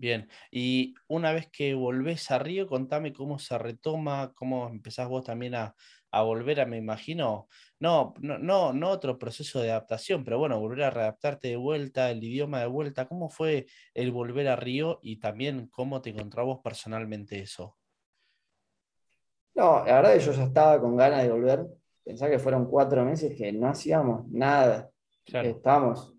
[0.00, 5.26] Bien, y una vez que volvés a Río, contame cómo se retoma, cómo empezás vos
[5.26, 5.74] también a,
[6.10, 10.58] a volver a, me imagino, no, no, no, no otro proceso de adaptación, pero bueno,
[10.58, 13.08] volver a readaptarte de vuelta, el idioma de vuelta.
[13.08, 17.76] ¿Cómo fue el volver a Río y también cómo te encontrabas personalmente eso?
[19.54, 21.66] No, la verdad que yo ya estaba con ganas de volver.
[22.02, 24.90] Pensá que fueron cuatro meses que no hacíamos nada.
[25.26, 26.14] Estábamos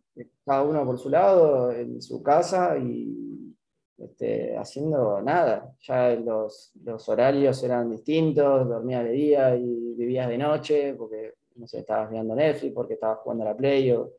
[0.45, 3.31] cada uno por su lado, en su casa y
[4.03, 5.73] este, haciendo nada.
[5.81, 11.67] Ya los, los horarios eran distintos, dormías de día y vivías de noche, porque no
[11.67, 14.11] sé, estabas mirando Netflix, porque estabas jugando a la Play o,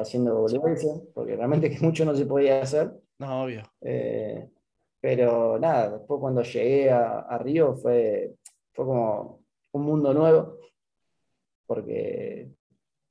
[0.00, 2.90] haciendo boludeces, porque realmente que mucho no se podía hacer.
[3.18, 3.62] No, obvio.
[3.80, 4.48] Eh,
[5.00, 8.34] pero nada, después cuando llegué a, Río fue,
[8.72, 9.40] fue como
[9.72, 10.58] un mundo nuevo,
[11.66, 12.48] porque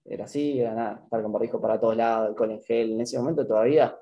[0.06, 3.18] era así, era nada, estar con barrijo para todos lados, alcohol en gel, en ese
[3.18, 3.98] momento todavía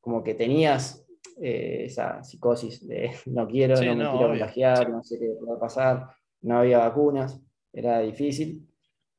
[0.00, 1.06] como que tenías
[1.42, 6.08] eh, esa psicosis de no quiero, no me quiero contagiar, no sé qué puede pasar,
[6.42, 7.40] no había vacunas,
[7.72, 8.68] era difícil.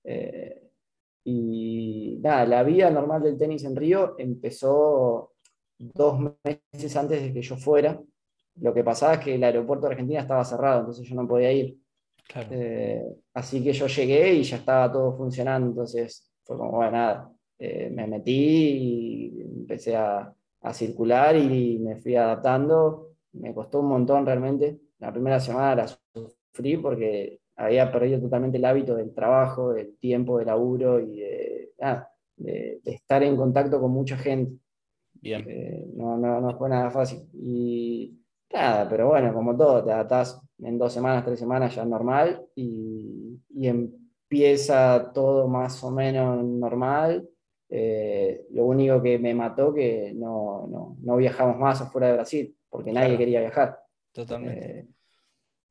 [0.04, 0.70] Eh,
[1.24, 5.34] y nada, la vida normal del tenis en Río empezó
[5.78, 8.00] dos meses antes de que yo fuera.
[8.56, 11.52] Lo que pasaba es que el aeropuerto de Argentina estaba cerrado, entonces yo no podía
[11.52, 11.78] ir.
[12.50, 13.04] Eh,
[13.34, 17.90] así que yo llegué y ya estaba todo funcionando, entonces fue como, bueno, nada, eh,
[17.92, 23.14] me metí y empecé a, a, circular y me fui adaptando.
[23.34, 24.80] Me costó un montón realmente.
[25.00, 30.40] La primera semana la sufrí porque había perdido totalmente el hábito del trabajo, del tiempo
[30.40, 31.72] de laburo y de,
[32.38, 34.58] de, estar en contacto con mucha gente.
[35.14, 35.46] Bien.
[35.48, 37.28] Eh, no, no, no, fue nada fácil.
[37.34, 38.20] Y
[38.52, 43.40] nada, pero bueno, como todo, te adaptás en dos semanas, tres semanas ya normal y,
[43.50, 47.28] y empieza todo más o menos normal.
[47.74, 52.58] Eh, lo único que me mató que no, no, no, viajamos más afuera de Brasil,
[52.70, 53.80] porque nadie quería viajar.
[54.12, 54.80] Totalmente.
[54.80, 54.88] Eh,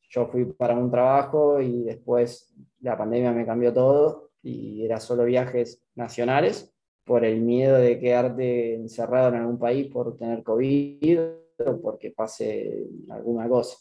[0.09, 5.25] yo fui para un trabajo y después la pandemia me cambió todo y era solo
[5.25, 11.19] viajes nacionales por el miedo de quedarte encerrado en algún país por tener COVID
[11.67, 13.77] o porque pase alguna cosa.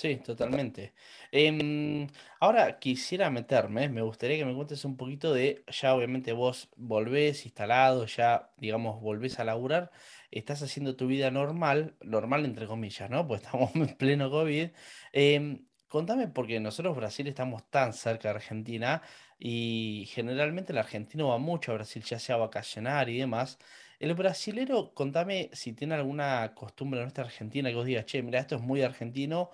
[0.00, 0.94] Sí, totalmente.
[1.32, 2.06] Em,
[2.38, 7.44] ahora quisiera meterme, me gustaría que me cuentes un poquito de, ya obviamente vos volvés
[7.46, 9.90] instalado, ya digamos volvés a laburar,
[10.30, 13.26] estás haciendo tu vida normal, normal entre comillas, ¿no?
[13.26, 14.70] Pues estamos en pleno COVID.
[15.12, 19.00] Em, Contame, porque nosotros Brasil estamos tan cerca de Argentina
[19.38, 23.58] y generalmente el argentino va mucho a Brasil, ya sea a vacacionar y demás.
[23.98, 28.56] El brasilero, contame si tiene alguna costumbre nuestra Argentina que vos digas, che, mira, esto
[28.56, 29.50] es muy argentino.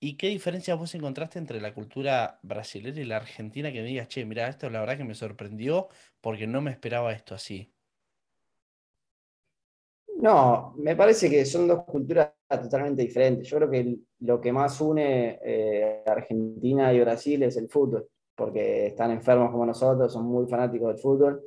[0.00, 4.08] ¿Y qué diferencias vos encontraste entre la cultura brasilera y la argentina que me digas,
[4.08, 5.88] che, mira, esto la verdad que me sorprendió
[6.20, 7.72] porque no me esperaba esto así?
[10.20, 13.48] No, me parece que son dos culturas totalmente diferentes.
[13.48, 18.86] Yo creo que lo que más une eh, Argentina y Brasil es el fútbol, porque
[18.88, 21.42] están enfermos como nosotros, son muy fanáticos del fútbol,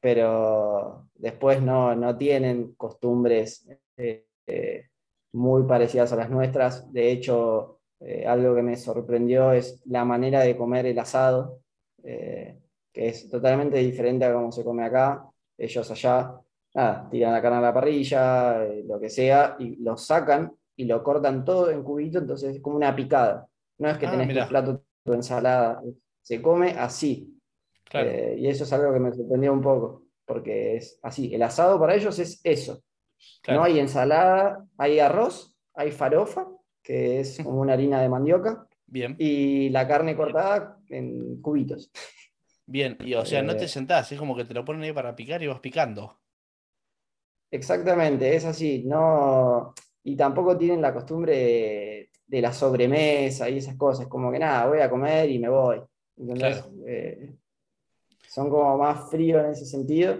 [0.00, 4.88] pero después no, tienen costumbres eh, eh,
[5.32, 6.92] muy parecidas a las nuestras.
[6.92, 7.80] De hecho,
[8.26, 11.60] algo que me sorprendió es la manera de comer el asado,
[12.02, 12.58] que
[12.92, 15.24] es totalmente diferente a cómo se come acá.
[15.56, 16.42] Ellos allá
[16.74, 20.84] nada, tiran la carne a la parrilla, eh, lo que sea, y lo sacan y
[20.84, 23.46] lo cortan todo en cubito, entonces es como una picada.
[23.78, 25.82] No es que ah, tenés tu plato, tu ensalada,
[26.20, 27.28] se come así.
[27.92, 31.34] Eh, y eso es algo que me sorprendió un poco, porque es así.
[31.34, 32.82] El asado para ellos es eso.
[33.48, 36.48] No hay ensalada, hay arroz, hay farofa,
[36.82, 38.66] que es como una harina de mandioca.
[38.86, 39.16] Bien.
[39.18, 41.90] Y la carne cortada en cubitos.
[42.66, 44.92] Bien, y o sea, no te eh, sentás, es como que te lo ponen ahí
[44.92, 46.20] para picar y vas picando.
[47.50, 48.82] Exactamente, es así.
[48.84, 54.66] No, y tampoco tienen la costumbre de, la sobremesa y esas cosas, como que nada,
[54.66, 55.80] voy a comer y me voy.
[56.86, 57.34] Eh,
[58.26, 60.18] son como más fríos en ese sentido.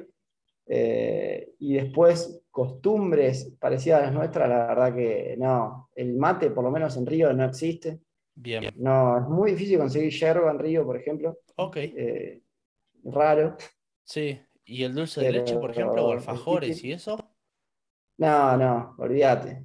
[0.66, 5.88] Eh, y después, costumbres parecidas a las nuestras, la verdad que no.
[5.96, 7.98] El mate, por lo menos en Río, no existe.
[8.34, 8.72] Bien.
[8.76, 11.38] No, es muy difícil conseguir yerba en Río, por ejemplo.
[11.56, 11.76] Ok.
[11.78, 12.42] Eh,
[13.04, 13.56] raro.
[14.04, 14.38] Sí.
[14.64, 17.18] ¿Y el dulce de leche, por ejemplo, o alfajores y eso?
[18.18, 19.64] No, no, olvídate.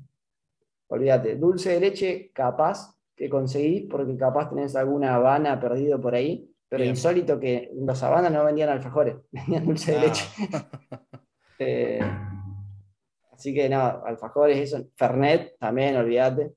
[0.87, 1.35] Olvídate.
[1.35, 6.83] Dulce de leche, capaz que conseguí, porque capaz tenés alguna habana perdido por ahí, pero
[6.83, 10.25] insólito que los habanas no vendían alfajores, vendían dulce de leche.
[10.53, 10.69] Ah.
[11.59, 11.99] Eh,
[13.37, 16.53] así que no, alfajores, eso, Fernet también, olvídate.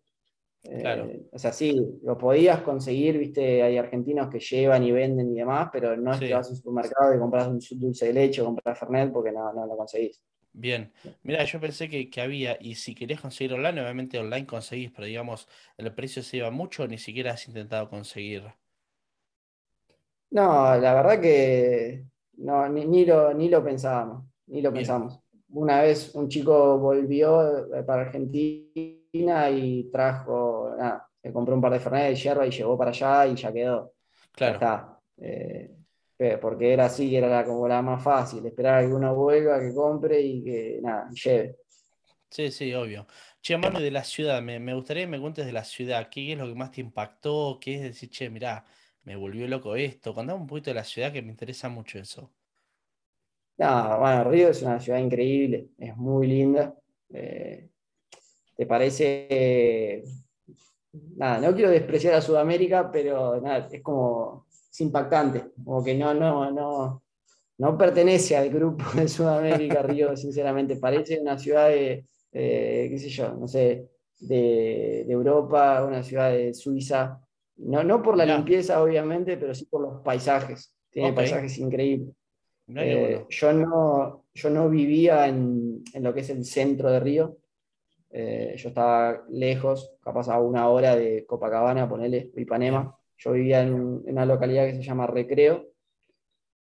[0.64, 1.09] Eh, Claro.
[1.33, 5.69] O sea, sí, lo podías conseguir, viste, hay argentinos que llevan y venden y demás,
[5.73, 6.27] pero no es Sí.
[6.27, 9.33] que vas a un supermercado y compras un dulce de leche o compras Fernet porque
[9.33, 10.21] no, no lo conseguís.
[10.53, 10.93] Bien.
[11.23, 15.07] Mira, yo pensé que, que había, y si querías conseguir online, obviamente online conseguís, pero
[15.07, 18.43] digamos, el precio se iba mucho, ni siquiera has intentado conseguir.
[20.31, 22.05] No, la verdad que
[22.38, 24.83] no, ni, ni lo, ni lo pensábamos, ni lo Bien.
[24.83, 25.21] pensamos.
[25.53, 31.73] Una vez un chico volvió eh, para Argentina y trajo, nada, se compró un par
[31.73, 33.93] de Fernet de hierba y llevó para allá y ya quedó.
[34.33, 34.55] Claro.
[34.55, 35.01] está.
[35.19, 35.71] Eh,
[36.17, 39.61] pe- porque era así, era la- como la más fácil, esperar a que uno vuelva,
[39.61, 41.57] que compre y que nada, lleve.
[42.31, 43.07] Sí, sí, obvio.
[43.43, 46.09] Che, Manu, de la ciudad, me, me gustaría que me cuentes de la ciudad.
[46.11, 47.59] ¿Qué es lo que más te impactó?
[47.61, 48.65] ¿Qué es decir, che, mirá,
[49.03, 50.15] me volvió loco esto?
[50.15, 52.33] Contame un poquito de la ciudad que me interesa mucho eso.
[53.61, 56.75] No, bueno, Río es una ciudad increíble, es muy linda.
[57.12, 57.68] Eh,
[58.57, 60.03] ¿te parece?
[61.18, 66.14] Nada, no quiero despreciar a Sudamérica, pero nada, es como, es impactante, como que no,
[66.14, 67.03] no, no,
[67.59, 70.77] no pertenece al grupo de Sudamérica, Río, sinceramente.
[70.77, 76.31] Parece una ciudad de, eh, qué sé yo, no sé, de, de Europa, una ciudad
[76.31, 77.20] de Suiza.
[77.57, 80.75] No, no por la limpieza, obviamente, pero sí por los paisajes.
[80.90, 82.14] Tiene paisajes increíbles.
[82.77, 87.39] Eh, yo, no, yo no vivía en, en lo que es el centro de Río.
[88.11, 92.97] Eh, yo estaba lejos, capaz a una hora de Copacabana, ponele, Ipanema.
[93.19, 95.69] Yo vivía en, un- en una localidad que se llama Recreo,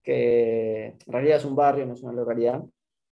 [0.03, 2.63] que en realidad es un barrio, no es una localidad,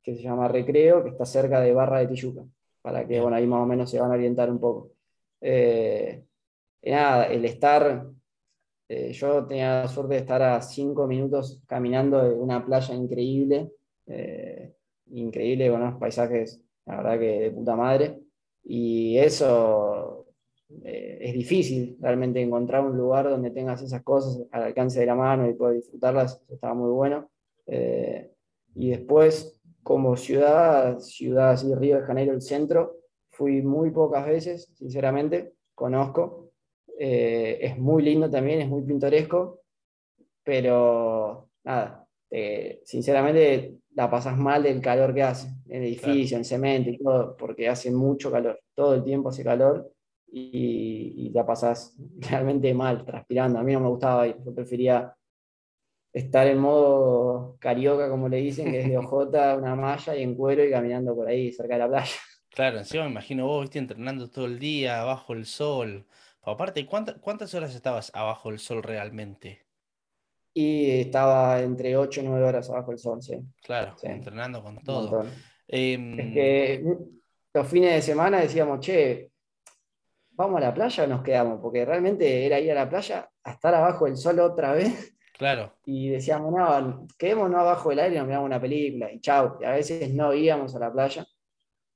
[0.02, 2.44] que se llama Recreo, que está cerca de Barra de Tijuca,
[2.82, 4.92] para que bueno, ahí más o menos se van a orientar un poco.
[5.42, 6.24] Eh,
[6.84, 8.06] nada, el estar
[8.88, 13.72] eh, yo tenía la suerte de estar a cinco minutos caminando de una playa increíble,
[14.06, 14.74] eh,
[15.08, 18.20] increíble con unos paisajes, la verdad que de puta madre.
[18.64, 20.28] Y eso
[20.84, 25.16] eh, es difícil realmente encontrar un lugar donde tengas esas cosas al alcance de la
[25.16, 27.30] mano y puedas disfrutarlas, estaba muy bueno.
[28.76, 32.98] Y después, como ciudad, ciudad así, Río de Janeiro, el centro,
[33.32, 36.45] fui muy pocas veces, sinceramente, conozco.
[36.98, 39.62] Eh, es muy lindo también, es muy pintoresco,
[40.44, 46.46] pero nada, eh, sinceramente la pasas mal del calor que hace, en el edificio, en
[46.46, 49.92] cemento y todo, porque hace mucho calor, todo el tiempo hace calor
[50.32, 53.60] y, y la pasas realmente mal, transpirando.
[53.60, 55.16] A mí no me gustaba ir, yo prefería
[56.16, 60.36] estar en modo carioca, como le dicen, que es de ojota, una malla y en
[60.36, 62.16] cuero y caminando por ahí cerca de la playa.
[62.50, 66.06] Claro, encima me imagino vos, viste, entrenando todo el día, bajo el sol.
[66.46, 69.66] Aparte, ¿cuánta- ¿cuántas horas estabas abajo del sol realmente?
[70.54, 74.78] Y estaba entre 8 y 9 horas abajo del sol, sí, Claro, Sí, entrenando con
[74.84, 75.24] todo.
[75.68, 76.86] Em, Es que
[77.54, 79.32] los fines de semana decíamos, che,
[80.32, 81.60] ¿vamos a la playa o nos quedamos?
[81.62, 85.74] Porque realmente era ir a la playa a estar abajo del sol otra vez claro,
[85.86, 89.58] y decíamos, no, quedémonos abajo del aire y nos miramos una película y chau.
[89.60, 91.26] Y a veces no íbamos a la playa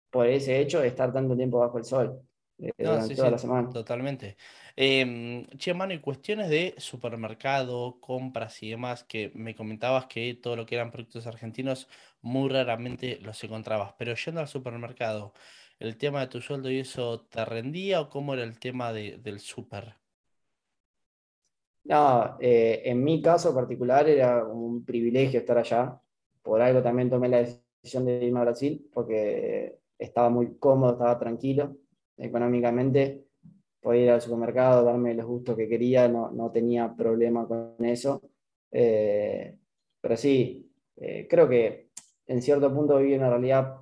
[0.09, 2.19] por ese hecho de estar tanto tiempo bajo el sol
[2.59, 3.71] eh, no, durante sí, toda sí, la semana.
[3.71, 4.37] totalmente.
[4.75, 10.55] Em, che, mano, y cuestiones de supermercado, compras y demás, que me comentabas que todo
[10.55, 11.87] lo que eran productos argentinos
[12.21, 13.93] muy raramente los encontrabas.
[13.97, 15.33] Pero yendo al supermercado,
[15.79, 19.17] ¿el tema de tu sueldo y eso te rendía o cómo era el tema de-
[19.17, 19.95] del súper?
[21.83, 25.99] No, eh, en mi caso particular era un privilegio estar allá.
[26.43, 31.17] Por algo también tomé la decisión de irme a Brasil, porque estaba muy cómodo, estaba
[31.19, 31.77] tranquilo
[32.19, 33.25] económicamente.
[33.81, 38.21] Podía ir al supermercado, darme los gustos que quería, no, no tenía problema con eso.
[38.71, 39.57] Eh,
[40.01, 41.89] pero sí, eh, creo que
[42.27, 43.75] en cierto punto viví una realidad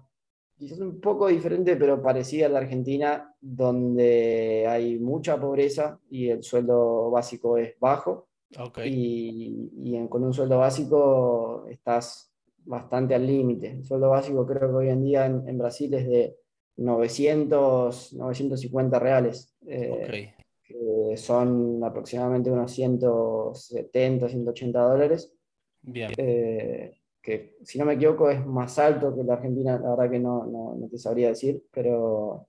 [0.57, 6.43] quizás un poco diferente, pero parecida a la Argentina, donde hay mucha pobreza y el
[6.43, 8.27] sueldo básico es bajo.
[8.59, 12.31] Ok, Y, y en- con un sueldo básico estás
[12.65, 13.71] bastante al límite.
[13.71, 16.37] El sueldo básico creo que hoy en día en, en Brasil es de
[16.77, 25.33] 900, 950 reales, eh, ok, que son aproximadamente unos 170, 180 dólares
[25.81, 30.09] bien, eh, que si no me equivoco es más alto que la Argentina, la verdad
[30.09, 32.47] que no, no, te sabría decir, pero,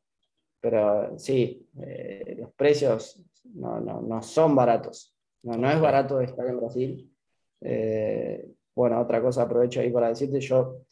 [0.61, 3.21] pero sí, eh, los precios
[3.55, 5.17] no, no, son baratos.
[5.43, 7.13] No, no es barato estar en Brasil.
[7.61, 10.83] Eh, bueno, otra cosa aprovecho ahí para decirte, yo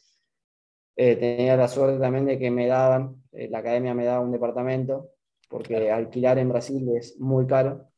[0.97, 5.11] eh, tenía la suerte también de que me daban, la academia me daba un departamento,
[5.49, 7.89] porque alquilar en Brasil es muy caro,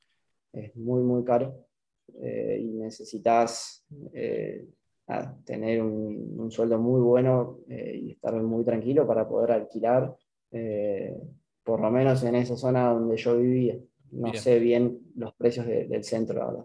[0.53, 1.65] es muy, muy caro,
[2.21, 3.87] y necesitas
[5.45, 10.15] tener un, sueldo muy bueno eh, y estar muy tranquilo para poder alquilar,
[10.51, 11.15] eh,
[11.63, 13.79] por lo menos en esa zona donde yo vivía.
[14.11, 16.65] No sé bien los precios del centro, ahora.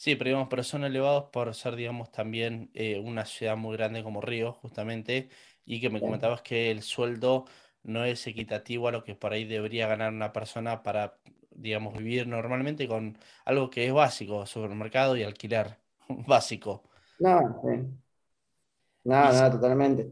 [0.00, 4.02] Sí, pero, digamos, pero son elevados por ser, digamos, también eh, una ciudad muy grande
[4.02, 5.28] como Río, justamente,
[5.66, 7.44] y que me comentabas que el sueldo
[7.82, 11.18] no es equitativo a lo que por ahí debería ganar una persona para,
[11.50, 15.76] digamos, vivir normalmente con algo que es básico, supermercado y alquiler,
[16.08, 16.82] básico.
[17.18, 18.00] No, sí.
[19.04, 20.10] Nada, nada, totalmente.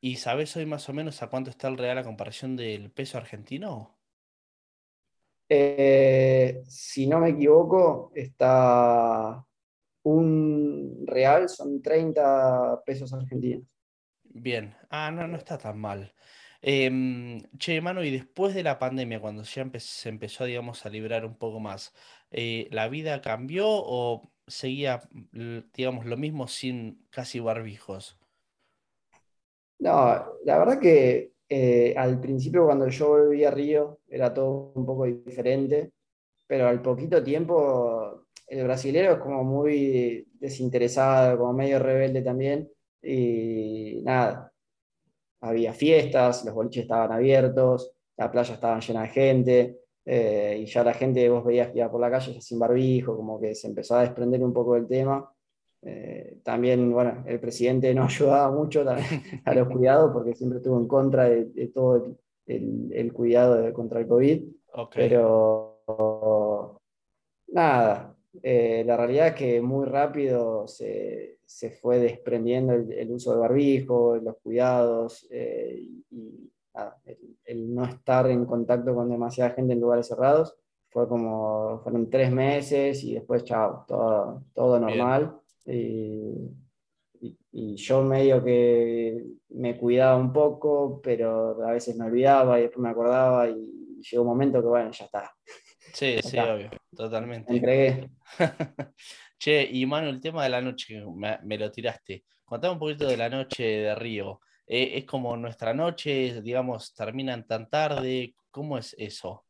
[0.00, 3.18] ¿Y sabes hoy más o menos a cuánto está el real a comparación del peso
[3.18, 3.96] argentino?
[5.56, 9.44] Eh, si no me equivoco, está
[10.02, 13.64] un real, son 30 pesos argentinos.
[14.24, 16.12] Bien, ah, no, no está tan mal.
[16.60, 21.24] Em, che, mano, y después de la pandemia, cuando ya se empezó, digamos, a librar
[21.24, 21.94] un poco más,
[22.32, 25.02] eh, ¿la vida cambió o seguía,
[25.72, 28.18] digamos, lo mismo sin casi barbijos?
[29.78, 29.92] No,
[30.44, 35.04] la verdad que eh, al principio cuando yo volví a Río era todo un poco
[35.04, 35.92] diferente,
[36.46, 42.70] pero al poquito tiempo el brasilero es como muy desinteresado, como medio rebelde también,
[43.02, 44.52] y nada,
[45.40, 50.84] había fiestas, los boliches estaban abiertos, la playa estaba llena de gente, eh, y ya
[50.84, 53.96] la gente, vos veías que iba por la calle sin barbijo, como que se empezó
[53.96, 55.33] a desprender un poco del tema.
[55.86, 58.84] Eh, también, bueno, el presidente no ayudaba mucho
[59.44, 62.16] a los cuidados porque siempre estuvo en contra de, todo
[62.46, 64.42] el, cuidado contra el COVID.
[64.94, 66.80] Pero
[67.48, 73.38] nada, eh, la realidad es que muy rápido se, se fue desprendiendo el, uso de
[73.38, 76.04] barbijo, los cuidados y
[77.44, 80.56] el, no estar en contacto con demasiada gente en lugares cerrados.
[80.88, 85.40] Fue como, fueron tres meses y después, chao, todo, todo normal.
[85.66, 86.50] Y,
[87.76, 92.90] yo medio que me cuidaba un poco, pero a veces me olvidaba y después me
[92.90, 95.34] acordaba y llegó un momento que, bueno, ya está.
[95.92, 97.52] Sí, sí, obvio, totalmente.
[97.52, 98.10] Me entregué.
[99.38, 102.24] che, y Manu, el tema de la noche, me, me, lo tiraste.
[102.44, 104.40] Contame un poquito de la noche de Río.
[104.66, 108.34] Eh, es como nuestra noche, digamos, terminan tan tarde.
[108.50, 109.44] ¿Cómo es eso?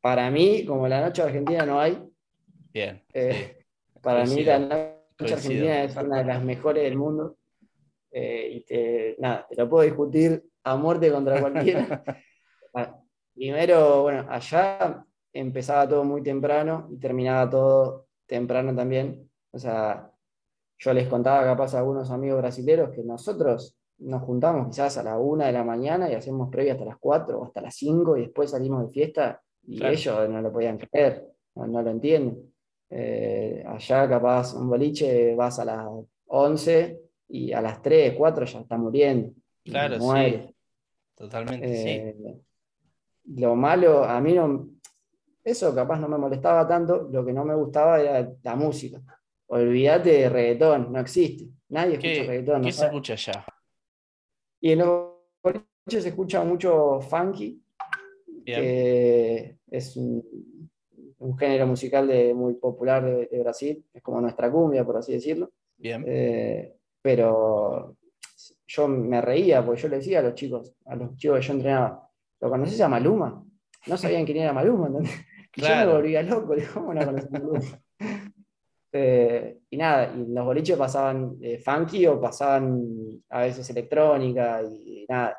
[0.00, 1.98] Para mí, como la noche argentina no hay.
[2.72, 3.04] Bien.
[3.12, 3.57] Eh,
[4.02, 7.36] para mí la noche argentina es una de las mejores del mundo.
[8.10, 12.02] Eh, y te, nada, te lo puedo discutir a muerte contra cualquiera.
[12.74, 13.00] Ah,
[13.34, 19.30] primero, bueno, allá empezaba todo muy temprano y terminaba todo temprano también.
[19.50, 20.10] O sea,
[20.78, 25.18] yo les contaba capaz a algunos amigos brasileños que nosotros nos juntamos quizás a la
[25.18, 28.20] una de la mañana y hacemos previa hasta las 4 o hasta las 5 y
[28.22, 31.26] después salimos de fiesta y ellos no lo podían creer,
[31.56, 32.52] no, lo entienden.
[32.90, 35.86] Eh, allá capaz un boliche vas a las
[36.26, 39.32] 11 y a las 3, 4 ya está muriendo.
[39.64, 40.54] Claro, sí.
[41.14, 41.88] Totalmente, sí.
[41.88, 42.40] Eh,
[43.34, 44.70] lo malo, a mí no,
[45.44, 49.02] eso capaz no me molestaba tanto, lo que no me gustaba era la música
[49.48, 51.48] olvídate de reggaetón, no existe.
[51.68, 52.62] Nadie escucha reggaetón.
[52.62, 53.46] ¿Qué se escucha allá?
[54.60, 57.62] Y en los colegios se escucha mucho funky,
[58.44, 60.70] que es un,
[61.36, 65.50] género musical de, muy popular de, Brasil, es como nuestra cumbia, por así decirlo.
[65.76, 66.04] Bien.
[66.06, 67.96] Eh, pero
[68.66, 71.52] yo me reía porque yo le decía a los chicos, a los chicos que yo
[71.54, 72.08] entrenaba,
[72.40, 73.44] ¿lo conoces a Maluma?
[73.86, 74.88] No sabían quién era Maluma,
[75.56, 77.60] Yo me volvía loco, ¿cómo no conoces a Maluma?
[78.90, 82.82] Eh, y nada, y los boliches pasaban eh, funky o pasaban
[83.28, 85.36] a veces electrónica y, nada.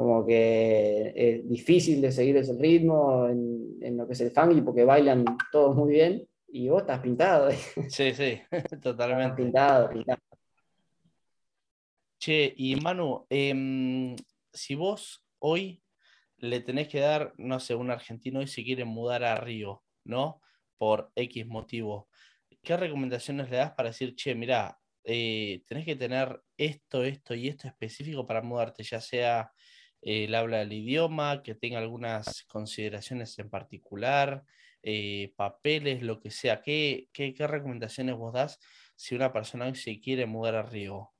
[0.00, 4.82] Como que es difícil de seguir ese ritmo en, lo que es el funky porque
[4.82, 7.50] bailan todos muy bien y vos estás pintado.
[7.90, 8.40] Sí, sí,
[8.82, 9.42] totalmente.
[9.42, 10.18] pintado, pintado.
[12.18, 14.16] Che, y Manu, em,
[14.50, 15.82] si vos hoy
[16.38, 20.40] le tenés que dar, no sé, un argentino y si quiere mudar a Río, ¿no?
[20.78, 22.08] Por X motivo,
[22.62, 27.48] ¿qué recomendaciones le das para decir, che, mira, eh, tenés que tener esto, esto y
[27.48, 29.70] esto específico para mudarte, ya sea eh,
[30.02, 34.44] el habla del idioma, que tenga algunas consideraciones en particular,
[34.82, 36.62] eh, papeles, lo que sea.
[36.62, 38.58] ¿Qué, qué, recomendaciones vos das
[38.96, 41.10] si una persona se quiere mudar a Río?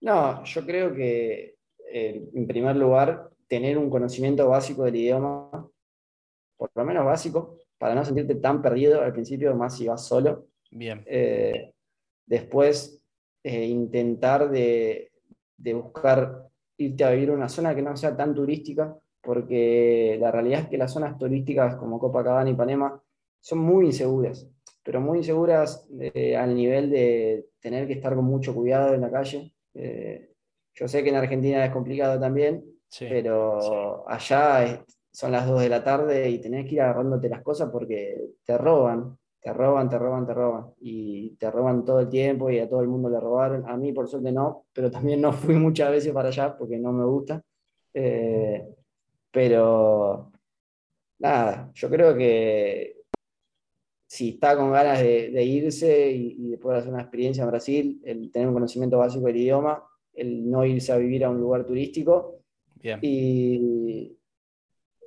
[0.00, 1.56] No, yo creo que
[1.90, 5.70] eh, en primer lugar, tener un conocimiento básico del idioma,
[6.56, 10.48] por lo menos básico, para no sentirte tan perdido al principio, más si vas solo.
[10.70, 11.02] Bien.
[11.06, 11.72] Eh,
[12.26, 13.02] después,
[13.42, 15.12] eh, intentar de,
[15.56, 20.30] de, buscar irte a vivir a una zona que no sea tan turística, porque la
[20.30, 23.00] realidad es que las zonas turísticas como Copacabana y Panema
[23.40, 24.48] son muy inseguras,
[24.82, 29.10] pero muy inseguras eh, al nivel de tener que estar con mucho cuidado en la
[29.10, 29.52] calle.
[30.74, 32.64] yo sé que en Argentina es complicado también,
[32.98, 34.84] pero allá
[35.14, 38.58] son las 2 de la tarde y tenés que ir agarrándote las cosas porque te
[38.58, 40.72] roban, te roban, te roban, te roban.
[40.80, 43.68] Y te roban todo el tiempo y a todo el mundo le robaron.
[43.68, 46.92] A mí por suerte no, pero también no fui muchas veces para allá porque no
[46.92, 47.42] me gusta.
[47.92, 48.66] Eh,
[49.30, 50.32] pero
[51.18, 53.02] nada, yo creo que
[54.06, 58.00] si está con ganas de, irse y, y, de poder hacer una experiencia en Brasil,
[58.02, 59.84] el tener un conocimiento básico del idioma,
[60.14, 62.40] el no irse a vivir a un lugar turístico.
[63.02, 64.16] Y,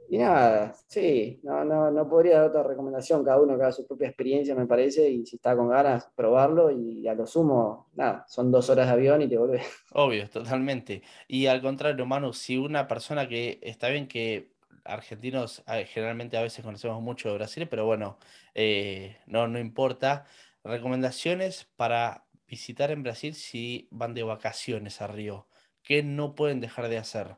[0.10, 3.86] y nada, sí, no, no, no podría dar otra recomendación, cada uno que haga su
[3.86, 8.26] propia experiencia, me parece, y si está con ganas, probarlo, y a lo sumo, nada,
[8.28, 9.66] son dos horas de avión y te vuelves.
[9.94, 11.02] Obvio, totalmente.
[11.28, 14.56] Y al contrario, Manu, si una persona que está bien que
[14.88, 18.18] argentinos generalmente a veces conocemos mucho de Brasil, pero bueno,
[18.56, 20.26] eh, no, no importa.
[20.64, 25.48] Recomendaciones para visitar en Brasil si van de vacaciones a Río.
[25.84, 27.38] ¿Qué no pueden dejar de hacer?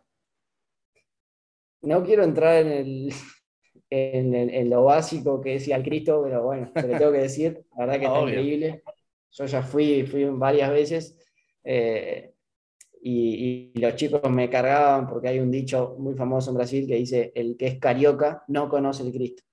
[1.82, 3.14] No quiero entrar en, el,
[3.90, 7.86] en, lo básico que decía el Cristo, pero bueno, te lo tengo que decir, la
[7.86, 8.84] verdad que es increíble.
[9.32, 11.18] Yo ya fui, fui varias veces
[11.64, 12.34] eh,
[13.02, 17.32] y, los chicos me cargaban porque hay un dicho muy famoso en Brasil que dice,
[17.36, 19.44] el que es carioca no conoce el Cristo.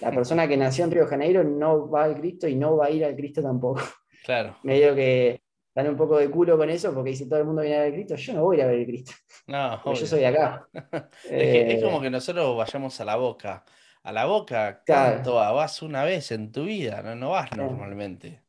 [0.00, 2.86] La persona que nació en Río de Janeiro no va al Cristo y no va
[2.86, 3.82] a ir al Cristo tampoco.
[4.24, 4.56] Claro.
[4.62, 5.42] Medio que
[5.76, 7.88] dan un poco de culo con eso porque dice todo el mundo viene a ver
[7.88, 9.12] el Cristo, yo no voy a ir a ver el Cristo.
[9.46, 10.66] No, yo soy de acá.
[11.30, 13.62] es, como eh, que nosotros vayamos a la boca.
[14.02, 15.82] A la boca, ¿cuánto vas?
[15.82, 18.42] una vez en tu vida, no, no vas normalmente.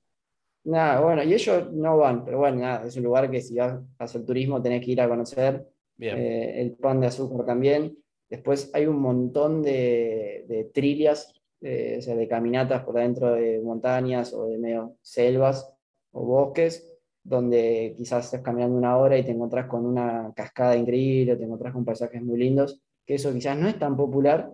[0.63, 3.73] Nada, bueno, y ellos no van, pero bueno, nada, es un lugar que si vas
[3.73, 5.67] a hacer turismo tenés que ir a conocer.
[5.99, 7.97] Eh, el pan de azúcar también.
[8.30, 13.59] Después hay un montón de, de trillas, eh, o sea, de caminatas por dentro de
[13.61, 15.73] montañas o de medio selvas
[16.11, 16.88] o bosques,
[17.28, 21.73] donde quizás estés caminando una hora y te encontrás con una cascada increíble, te encontrás
[21.73, 24.49] con paisajes muy lindos, que eso quizás no es tan popular,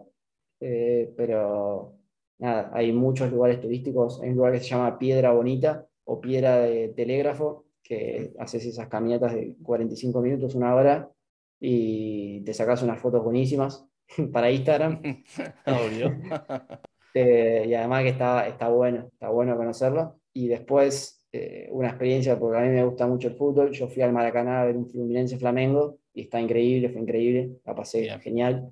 [0.59, 1.93] eh, pero
[2.39, 6.61] nada, hay muchos lugares turísticos, hay un lugar que se llama Piedra Bonita o Piedra
[6.61, 11.11] de Telégrafo, que haces esas caminatas de 45 minutos, una hora,
[11.59, 13.88] y te sacas unas fotos buenísimas
[14.34, 14.99] para Instagram.
[15.67, 16.11] Obvio.
[17.15, 20.19] Eh, y además que está, está bueno, está bueno conocerlo.
[20.34, 23.72] Y después eh, una experiencia, porque a mí me gusta mucho el fútbol.
[23.72, 27.74] Yo fui al Maracaná a ver un Fluminense Flamengo y está increíble, fue increíble, la
[27.74, 28.70] pasé genial.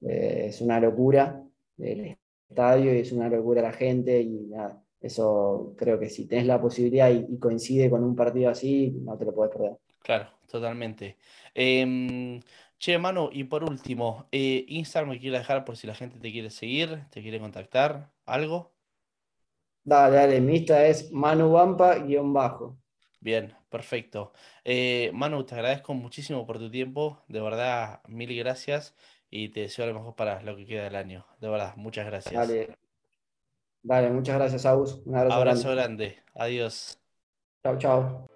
[0.00, 1.42] Eh, es una locura
[1.78, 2.16] el
[2.48, 6.60] estadio y es una locura la gente y nada, eso creo que si tenés la
[6.60, 9.76] posibilidad y, coincide con un partido así, no te lo puedes perder.
[10.00, 11.16] Claro, totalmente.
[11.52, 12.40] Eh,
[12.78, 16.30] che, Manu, y por último, eh, Instagram me quiere dejar por si la gente te
[16.30, 18.73] quiere seguir, te quiere contactar, algo.
[19.84, 22.78] Dale, dale, mi Insta es manubampa-bajo.
[23.20, 24.32] Bien, perfecto.
[24.64, 28.94] Eh, Manu, te agradezco muchísimo por tu tiempo, de verdad, mil gracias
[29.30, 31.26] y te deseo lo mejor para lo que queda del año.
[31.40, 32.34] De verdad, muchas gracias.
[32.34, 32.76] Dale,
[33.82, 35.02] dale muchas gracias, Agus.
[35.04, 36.18] Un abrazo, abrazo grande.
[36.34, 36.98] Adiós.
[37.62, 38.26] Chao, chao.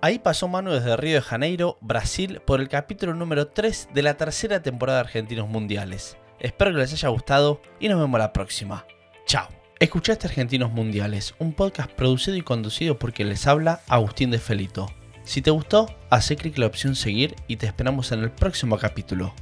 [0.00, 4.18] Ahí pasó Manu desde Río de Janeiro, Brasil, por el capítulo número 3 de la
[4.18, 6.18] tercera temporada de Argentinos Mundiales.
[6.40, 8.86] Espero que les haya gustado y nos vemos la próxima.
[9.24, 9.63] Chao.
[9.80, 14.86] Escuchaste Argentinos Mundiales, un podcast producido y conducido por quien les habla Agustín de Felito.
[15.24, 18.78] Si te gustó, hace clic en la opción seguir y te esperamos en el próximo
[18.78, 19.34] capítulo.